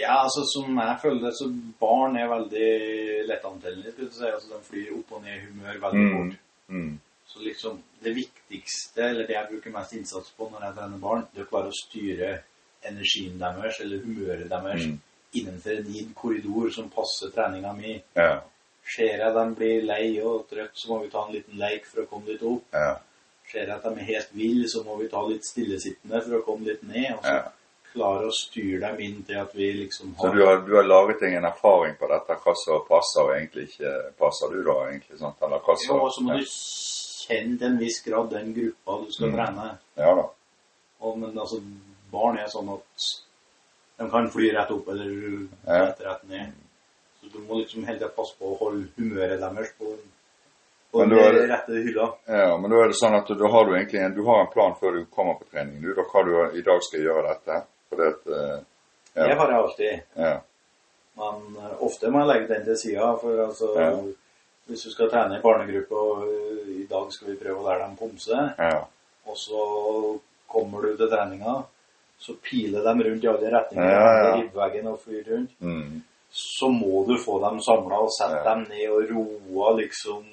Ja, 0.00 0.16
altså 0.24 0.42
som 0.48 0.74
jeg 0.80 0.98
føler 1.02 1.20
det, 1.28 1.32
så 1.38 1.46
barn 1.80 2.16
er 2.18 2.30
veldig 2.32 2.68
lettantennelige. 3.28 3.92
skal 3.92 4.06
du 4.08 4.12
si. 4.16 4.24
Altså 4.34 4.48
de 4.56 4.64
flyr 4.70 4.92
opp 4.98 5.12
og 5.12 5.22
ned 5.22 5.36
i 5.36 5.44
humør 5.46 5.78
veldig 5.84 6.02
Mm. 6.06 6.14
fort. 6.16 6.38
Mm. 6.68 7.00
Så 7.26 7.38
liksom 7.40 7.82
det 8.02 8.14
viktigste, 8.16 9.02
eller 9.02 9.26
det 9.26 9.36
jeg 9.36 9.46
bruker 9.50 9.70
mest 9.70 9.92
innsats 9.92 10.30
på 10.36 10.48
når 10.50 10.64
jeg 10.64 10.74
trener 10.74 10.98
barn, 10.98 11.26
det 11.34 11.40
er 11.40 11.44
å 11.46 11.48
klare 11.48 11.68
å 11.70 11.78
styre 11.84 12.42
energien 12.84 13.38
deres, 13.38 13.80
eller 13.80 13.98
humøret 14.04 14.48
deres, 14.48 14.86
Mm. 14.86 14.98
Innenfor 15.32 15.78
en 15.78 15.92
gitt 15.92 16.14
korridor 16.14 16.70
som 16.70 16.88
passer 16.90 17.30
treninga 17.34 17.72
mi. 17.76 17.94
Ja. 18.14 18.40
Ser 18.96 19.18
jeg 19.18 19.34
de 19.34 19.44
blir 19.54 19.82
lei 19.86 20.20
og 20.20 20.48
trøtt, 20.50 20.74
så 20.74 20.88
må 20.90 21.02
vi 21.04 21.10
ta 21.12 21.24
en 21.26 21.32
liten 21.36 21.58
leik 21.58 21.84
for 21.86 22.02
å 22.02 22.06
komme 22.10 22.26
litt 22.32 22.42
opp. 22.42 22.64
Ja. 22.74 22.96
Ser 23.52 23.66
jeg 23.66 23.70
at 23.76 23.82
de 23.84 23.92
er 24.00 24.08
helt 24.10 24.30
ville, 24.34 24.68
så 24.68 24.82
må 24.84 24.96
vi 24.98 25.08
ta 25.08 25.22
litt 25.28 25.44
stillesittende 25.46 26.22
for 26.24 26.38
å 26.40 26.44
komme 26.46 26.66
litt 26.66 26.82
ned. 26.82 27.12
Og 27.16 27.22
så 27.24 27.34
Ja. 27.36 27.42
klare 27.92 28.26
å 28.26 28.32
styre 28.32 28.80
dem 28.80 29.00
inn 29.00 29.22
til 29.22 29.36
at 29.36 29.52
vi 29.54 29.72
liksom 29.72 30.14
Så 30.18 30.26
har 30.28 30.34
du 30.34 30.44
har, 30.46 30.60
du 30.66 30.74
har 30.76 30.82
laget 30.84 31.20
deg 31.20 31.34
en 31.34 31.44
erfaring 31.44 31.94
på 32.00 32.08
dette, 32.08 32.38
hva 32.40 32.54
som 32.56 32.80
passer 32.88 33.20
og 33.22 33.34
egentlig 33.36 33.68
ikke 33.68 34.12
passer 34.18 34.48
du 34.50 34.62
da, 34.64 34.76
egentlig, 34.88 35.18
sant? 35.18 35.36
Eller 35.42 35.58
hva 35.58 35.76
Ja, 35.88 35.94
og 35.94 36.10
så 36.12 36.22
må 36.22 36.38
du 36.38 36.44
kjenne 36.46 37.58
til 37.58 37.66
en 37.66 37.78
viss 37.78 38.00
grad 38.02 38.30
den 38.30 38.54
gruppa 38.54 39.04
du 39.06 39.12
skal 39.12 39.28
Mm. 39.28 39.36
trene. 39.36 39.78
Ja 39.96 40.14
da. 40.14 40.28
Og, 41.02 41.18
men 41.18 41.38
altså, 41.38 41.60
barn 42.10 42.38
er 42.38 42.46
sånn 42.48 42.72
at 42.72 43.22
de 43.98 44.10
kan 44.10 44.30
fly 44.30 44.50
rett 44.54 44.70
opp 44.70 44.88
eller 44.88 45.10
Ja. 45.66 45.84
rett, 45.86 46.00
rett 46.00 46.22
ned. 46.28 46.52
Så 47.20 47.26
du 47.32 47.38
må 47.46 47.58
liksom 47.60 47.84
hele 47.86 47.98
tida 47.98 48.08
passe 48.08 48.34
på 48.38 48.52
å 48.52 48.58
holde 48.58 48.88
humøret 48.96 49.40
deres 49.40 49.72
på, 49.78 49.92
på 50.92 51.00
den 51.04 51.10
da 51.14 51.20
er 51.28 51.36
rette 51.48 51.72
hylla. 51.84 52.08
Ja, 52.26 52.56
men 52.58 52.70
da 52.70 52.80
er 52.82 52.88
det 52.90 52.98
sånn 52.98 53.14
at 53.18 53.28
da 53.38 53.48
har 53.52 53.64
du 53.68 53.74
egentlig 53.76 54.00
en, 54.02 54.14
du 54.16 54.24
har 54.26 54.40
en 54.40 54.50
plan 54.52 54.74
før 54.80 54.96
du 54.98 55.04
kommer 55.06 55.34
på 55.38 55.46
trening. 55.52 55.80
Du, 55.82 55.92
da 55.94 56.02
hva 56.02 56.24
du 56.26 56.58
i 56.58 56.62
dag 56.66 56.82
skal 56.82 57.00
gjøre 57.06 57.28
dette. 57.28 57.60
For 57.88 57.96
det 58.00 58.08
at, 58.14 58.26
eh, 58.26 58.58
Det 59.14 59.36
har 59.38 59.50
jeg 59.52 59.60
alltid. 59.60 60.02
ja, 60.16 60.40
Men 61.16 61.56
eh, 61.60 61.76
ofte 61.84 62.10
må 62.10 62.18
jeg 62.24 62.28
legge 62.32 62.48
den 62.54 62.64
til 62.64 62.76
sida, 62.76 63.14
for 63.20 63.46
altså 63.46 63.72
Ja. 63.78 63.92
Hvis 64.66 64.84
du 64.86 64.90
skal 64.90 65.10
trene 65.10 65.38
i 65.38 65.42
barnegruppe, 65.42 65.92
og 65.92 66.22
eh, 66.22 66.68
i 66.82 66.86
dag 66.86 67.08
skal 67.12 67.28
vi 67.32 67.36
prøve 67.44 67.58
å 67.60 67.64
lære 67.68 67.82
dem 67.86 67.96
pomse, 67.96 68.54
ja, 68.58 68.84
og 69.26 69.36
så 69.36 69.64
kommer 70.48 70.80
du 70.86 70.96
til 70.96 71.08
treninga, 71.10 71.64
så 72.22 72.36
piler 72.42 72.84
de 72.86 72.92
rundt 73.08 73.24
i 73.24 73.28
alle 73.30 73.50
retninger, 73.50 73.90
Ja, 73.90 74.10
ja. 74.22 74.32
ribbeveggen 74.38 74.86
og 74.92 75.00
flyr 75.02 75.24
rundt. 75.32 75.50
mm, 75.60 76.02
Så 76.32 76.68
må 76.72 77.02
du 77.08 77.16
få 77.20 77.40
dem 77.42 77.58
samla 77.60 77.98
og 78.00 78.08
sette 78.14 78.38
Ja. 78.44 78.54
dem 78.54 78.62
ned 78.70 78.88
og 78.88 79.10
roa, 79.10 79.74
liksom 79.76 80.24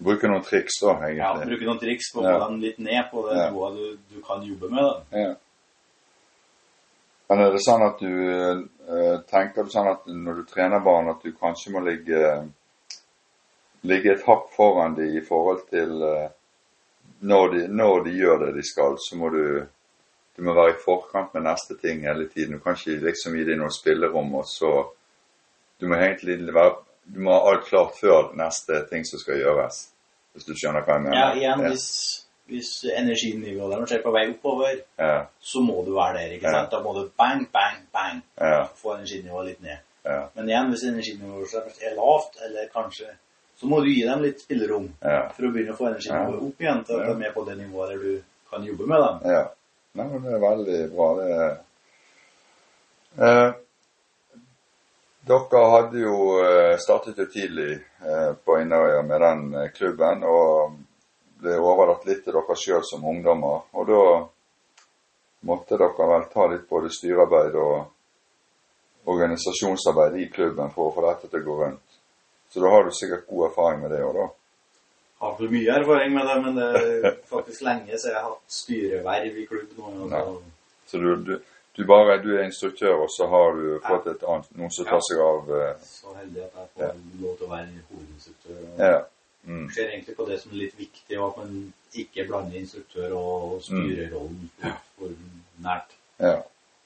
Bruke 0.00 0.28
noen 0.30 0.42
triks 0.42 0.78
da, 0.80 0.94
egentlig. 0.96 1.18
Ja, 1.18 1.34
bruke 1.44 1.66
noen 1.68 1.78
triks 1.78 2.06
på 2.14 2.22
å 2.22 2.24
Ja. 2.24 2.38
få 2.38 2.46
dem 2.48 2.60
litt 2.62 2.78
ned 2.78 3.10
på 3.12 3.28
det 3.28 3.36
Ja. 3.36 3.50
nivået 3.50 3.74
du, 3.76 3.98
du 4.14 4.22
kan 4.22 4.40
jobbe 4.42 4.70
med. 4.70 4.80
Da. 4.82 5.18
Ja. 5.20 5.34
Men 7.28 7.38
er 7.44 7.50
det 7.52 7.60
sånn 7.60 7.82
at 7.86 7.98
du 8.00 8.64
eh, 8.90 9.18
tenker 9.30 9.62
du 9.62 9.70
sånn 9.70 9.90
at 9.92 10.06
når 10.06 10.34
du 10.40 10.44
trener 10.50 10.80
barn, 10.82 11.10
at 11.12 11.22
du 11.22 11.32
kanskje 11.32 11.70
må 11.74 11.82
ligge 11.84 12.48
ligge 13.84 14.12
et 14.12 14.24
hakk 14.26 14.48
foran 14.56 14.94
de 14.96 15.06
i 15.18 15.20
forhold 15.20 15.62
til 15.70 16.02
eh, 16.02 16.28
når, 17.22 17.52
de, 17.54 17.68
når 17.68 18.04
de 18.04 18.10
gjør 18.18 18.46
det 18.46 18.54
de 18.56 18.62
skal, 18.66 18.96
så 18.98 19.16
må 19.20 19.30
du 19.30 19.66
du 20.40 20.46
må 20.48 20.54
være 20.56 20.72
i 20.72 20.78
forkant 20.80 21.34
med 21.36 21.42
neste 21.44 21.74
ting 21.82 22.00
hele 22.06 22.24
tiden. 22.32 22.56
Du 22.56 22.62
kan 22.64 22.72
ikke 22.78 22.96
liksom 23.04 23.34
gi 23.36 23.42
deg 23.44 23.58
noe 23.60 23.68
spillerom, 23.74 24.34
og 24.40 24.46
så 24.48 24.70
Du 25.80 25.86
må 25.88 25.96
egentlig 25.96 26.38
være 26.54 26.74
Du 27.14 27.20
må 27.24 27.32
ha 27.32 27.50
alt 27.50 27.64
klart 27.68 27.92
før 28.00 28.32
neste 28.38 28.86
ting 28.90 29.04
som 29.08 29.18
skal 29.20 29.38
gjøres. 29.40 29.88
Hvis 30.32 30.44
du 30.46 30.52
skjønner 30.54 30.84
hva 30.86 30.94
jeg 30.96 31.02
mener? 31.02 31.16
Ja, 31.18 31.30
igjen, 31.34 31.62
hvis, 31.68 31.86
hvis 32.46 32.70
energinivået 32.96 33.72
deres 33.76 33.92
er 33.96 34.02
på 34.04 34.12
vei 34.14 34.22
oppover, 34.30 34.76
ja, 34.98 35.24
så 35.40 35.60
må 35.64 35.80
du 35.86 35.92
være 35.96 36.14
der. 36.20 36.32
ikke 36.36 36.46
Ja. 36.46 36.52
sant? 36.60 36.70
Da 36.70 36.80
må 36.84 36.92
du 36.94 37.08
bang, 37.18 37.48
bang, 37.52 37.80
bang 37.92 38.22
ja, 38.40 38.64
få 38.76 38.94
energinivået 38.96 39.46
litt 39.46 39.62
ned. 39.62 39.78
ja, 40.04 40.20
Men 40.34 40.48
igjen, 40.48 40.68
hvis 40.70 40.84
energinivået 40.92 41.54
er 41.82 41.94
lavt, 41.96 42.38
eller 42.46 42.68
kanskje 42.74 43.10
Så 43.60 43.66
må 43.66 43.80
du 43.80 43.90
gi 43.92 44.02
dem 44.08 44.22
litt 44.22 44.40
spillerom 44.40 44.86
ja. 45.04 45.28
for 45.28 45.42
å 45.44 45.52
begynne 45.52 45.72
å 45.74 45.76
få 45.76 45.88
energinivået 45.90 46.42
opp 46.46 46.60
igjen 46.62 46.84
til 46.84 46.94
at 47.00 47.08
Ja. 47.08 47.14
de 47.14 47.24
er 47.26 47.32
på 47.34 47.44
det 47.44 47.56
nivået 47.58 47.88
der 47.90 47.98
du 47.98 48.22
kan 48.50 48.62
jobbe 48.64 48.86
med 48.86 48.96
dem. 49.04 49.18
Nei, 49.98 50.06
men 50.06 50.22
det 50.22 50.36
er 50.36 50.42
veldig 50.44 50.78
bra. 50.94 51.08
Det 51.18 51.30
eh, 53.26 53.50
Dere 55.30 55.64
hadde 55.70 56.00
jo 56.00 56.14
eh, 56.42 56.76
startet 56.80 57.18
jo 57.20 57.26
tidlig 57.30 57.72
eh, 57.76 58.32
på 58.44 58.56
Inderøya 58.58 59.02
med 59.06 59.20
den 59.20 59.42
eh, 59.54 59.68
klubben, 59.74 60.24
og 60.24 60.78
ble 61.40 61.58
overlatt 61.60 62.06
litt 62.08 62.24
til 62.24 62.34
dere 62.36 62.56
sjøl 62.56 62.82
som 62.88 63.04
ungdommer. 63.04 63.66
Og 63.76 63.86
da 63.90 64.02
måtte 65.46 65.78
dere 65.80 66.08
vel 66.14 66.26
ta 66.32 66.48
litt 66.50 66.66
både 66.68 66.90
styrearbeid 66.94 67.58
og 67.60 69.12
organisasjonsarbeid 69.12 70.18
i 70.20 70.28
klubben 70.32 70.72
for 70.74 70.88
å 70.88 70.94
få 70.96 71.06
dette 71.06 71.30
til 71.30 71.42
å 71.42 71.46
gå 71.46 71.60
rundt. 71.62 72.00
Så 72.50 72.64
da 72.64 72.72
har 72.72 72.84
du 72.84 72.92
sikkert 72.96 73.28
god 73.28 73.50
erfaring 73.50 73.84
med 73.84 73.94
det 73.94 74.02
òg, 74.04 74.16
da. 74.16 74.26
Har 75.20 75.36
ikke 75.36 75.52
mye 75.52 75.76
erfaring 75.76 76.14
med 76.14 76.28
det, 76.30 76.36
men 76.42 76.56
det 76.56 76.68
er 76.80 77.16
faktisk 77.28 77.64
lenge 77.66 77.98
så 77.98 78.08
jeg 78.08 78.16
har 78.16 78.28
hatt 78.30 78.54
styreverv 78.56 79.40
i 79.42 79.46
klubb 79.50 79.74
nå. 79.76 80.20
Så 80.88 80.98
du, 80.98 81.10
du, 81.26 81.34
du 81.76 81.82
bare 81.86 82.16
du 82.24 82.30
er 82.36 82.46
instruktør, 82.46 82.94
og 83.04 83.10
så 83.12 83.28
har 83.28 83.52
du 83.58 83.66
fått 83.84 84.08
et 84.14 84.24
annet, 84.24 84.48
noen 84.56 84.72
som 84.74 84.88
tar 84.88 85.02
seg 85.06 85.20
av 85.24 85.52
uh... 85.52 85.66
Så 85.84 86.14
heldig 86.16 86.46
at 86.46 86.56
jeg 86.56 86.70
får 86.78 86.96
lov 87.20 87.36
til 87.36 87.46
å 87.46 87.50
være 87.52 87.84
hovedinstruktør. 87.90 88.62
og 88.64 88.86
Ja. 88.86 89.00
Mm. 89.44 89.70
ser 89.72 89.88
egentlig 89.88 90.16
på 90.16 90.24
det 90.28 90.40
som 90.40 90.52
er 90.52 90.58
litt 90.60 90.74
viktig, 90.78 91.20
og 91.20 91.28
at 91.30 91.36
man 91.44 91.72
ikke 91.96 92.26
blander 92.28 92.58
instruktør 92.60 93.14
og 93.16 93.62
styrerollen 93.64 94.50
for, 94.60 94.82
for 94.98 95.14
nært. 95.64 95.94
Ja. 96.20 96.34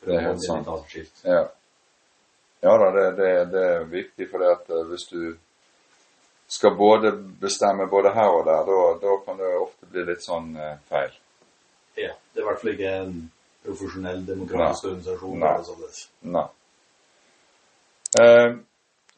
Det 0.04 0.14
er 0.14 0.26
helt 0.28 0.44
sant. 0.44 0.68
Ja, 1.24 1.40
ja 2.62 2.76
da, 2.82 2.90
det, 2.94 3.06
det, 3.18 3.32
det 3.54 3.64
er 3.72 3.88
viktig, 3.90 4.28
for 4.30 4.42
det 4.42 4.52
at 4.52 4.70
eh, 4.70 4.86
hvis 4.90 5.06
du 5.10 5.20
skal 6.54 6.76
både 6.78 7.10
bestemme 7.42 7.86
både 7.90 8.12
her 8.14 8.30
og 8.30 8.44
der, 8.46 8.66
da, 8.68 8.80
da 9.02 9.14
kan 9.26 9.38
det 9.40 9.52
ofte 9.58 9.88
bli 9.90 10.04
litt 10.06 10.22
sånn 10.22 10.52
eh, 10.56 10.76
feil. 10.90 11.14
Ja, 11.98 12.12
det 12.34 12.40
er 12.40 12.44
i 12.44 12.46
hvert 12.48 12.60
fall 12.62 12.72
ikke 12.74 12.92
en 13.00 13.16
profesjonell 13.64 14.20
demokratisk 14.28 14.90
organisasjon. 14.90 15.38
Nei. 15.40 15.54
eller 15.54 15.96
sånn. 15.96 16.36
Nei. 16.36 16.46
Eh, 18.20 18.50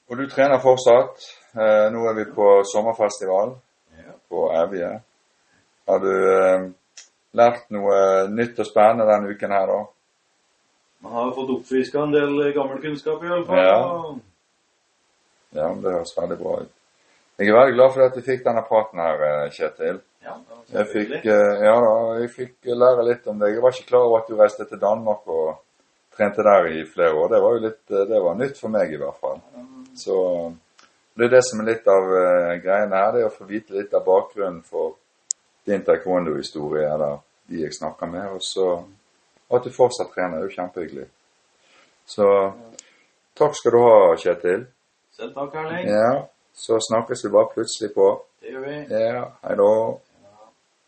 og 0.08 0.20
du 0.20 0.24
trener 0.30 0.62
fortsatt. 0.62 1.26
Eh, 1.56 1.86
nå 1.92 2.04
er 2.08 2.16
vi 2.20 2.26
på 2.36 2.48
sommerfestival 2.72 3.56
Ja. 3.96 4.12
på 4.30 4.46
Evje. 4.62 4.90
Har 5.88 5.98
du 6.02 6.12
eh, 6.12 6.66
lært 7.36 7.68
noe 7.74 7.98
nytt 8.32 8.58
og 8.62 8.68
spennende 8.68 9.08
denne 9.10 9.34
uken 9.34 9.52
her, 9.52 9.66
da? 9.72 9.82
Man 11.04 11.12
har 11.12 11.28
jo 11.28 11.34
fått 11.36 11.52
oppfriska 11.58 12.00
en 12.02 12.14
del 12.14 12.38
gammel 12.56 12.80
kunnskap, 12.82 13.22
i 13.22 13.28
alle 13.28 13.46
fall. 13.46 13.60
Ja. 13.60 13.82
Ja, 15.56 15.68
men 15.72 15.82
det 15.84 15.92
høres 15.92 16.16
veldig 16.16 16.38
bra 16.40 16.54
ut. 16.64 16.72
Jeg 17.36 17.50
er 17.50 17.56
veldig 17.58 17.74
glad 17.76 17.90
for 17.92 18.02
at 18.06 18.14
vi 18.16 18.22
fikk 18.24 18.44
denne 18.46 18.62
praten 18.64 19.00
her, 19.02 19.22
eh, 19.24 19.50
Kjetil. 19.52 19.98
Ja, 20.24 20.36
Jeg 20.72 20.86
fikk, 20.88 21.10
eh, 21.24 21.64
ja 21.64 21.74
da, 21.80 22.18
jeg 22.20 22.30
fikk 22.30 22.54
lære 22.64 23.04
litt 23.04 23.26
om 23.26 23.38
deg. 23.38 23.52
Jeg 23.54 23.62
var 23.62 23.70
ikke 23.70 23.88
klar 23.90 24.06
over 24.06 24.18
at 24.18 24.28
du 24.28 24.36
reiste 24.36 24.64
til 24.64 24.80
Danmark 24.80 25.28
og 25.28 25.58
trente 26.16 26.42
der 26.42 26.66
i 26.66 26.84
flere 26.84 27.12
år. 27.14 27.28
Det 27.28 27.42
var 27.42 27.52
jo 27.52 27.60
litt, 27.66 27.90
eh, 27.90 28.06
det 28.08 28.22
var 28.22 28.34
nytt 28.34 28.58
for 28.58 28.68
meg 28.68 28.92
i 28.92 28.96
hvert 28.96 29.20
fall. 29.20 29.40
Så 29.94 30.16
det 31.16 31.26
er 31.26 31.28
det 31.36 31.44
som 31.44 31.60
er 31.60 31.72
litt 31.74 31.86
av 31.86 32.04
greiene 32.64 32.96
her, 32.96 33.12
det 33.12 33.22
er 33.22 33.28
å 33.28 33.36
få 33.36 33.46
vite 33.46 33.70
litt 33.72 33.94
av 33.94 34.04
bakgrunnen 34.04 34.62
for 34.64 34.96
din 35.66 35.82
taekwondo-historie, 35.82 36.88
eller 36.94 37.18
de 37.48 37.62
jeg 37.62 37.72
snakker 37.72 38.06
med, 38.06 38.26
og 38.32 38.40
så 38.40 38.84
at 39.52 39.62
du 39.64 39.70
fortsatt 39.70 40.12
trener. 40.14 40.40
Det 40.40 40.44
er 40.44 40.48
jo 40.48 40.56
kjempehyggelig. 40.56 41.08
Så 42.06 42.26
takk 43.36 43.54
skal 43.54 43.72
du 43.72 43.78
ha, 43.78 44.16
Kjetil. 44.16 44.66
Selv 45.12 45.34
takk, 45.34 45.54
Erling. 45.54 45.88
Ja, 45.88 46.26
så 46.56 46.80
snakkes 46.88 47.24
vi 47.24 47.32
bare 47.34 47.52
plutselig 47.54 47.92
på. 47.94 48.08
Det 48.42 48.54
gjør 48.54 48.64
vi. 48.66 48.76
Ja, 48.90 49.24
hei 49.44 49.56
da. 49.60 49.70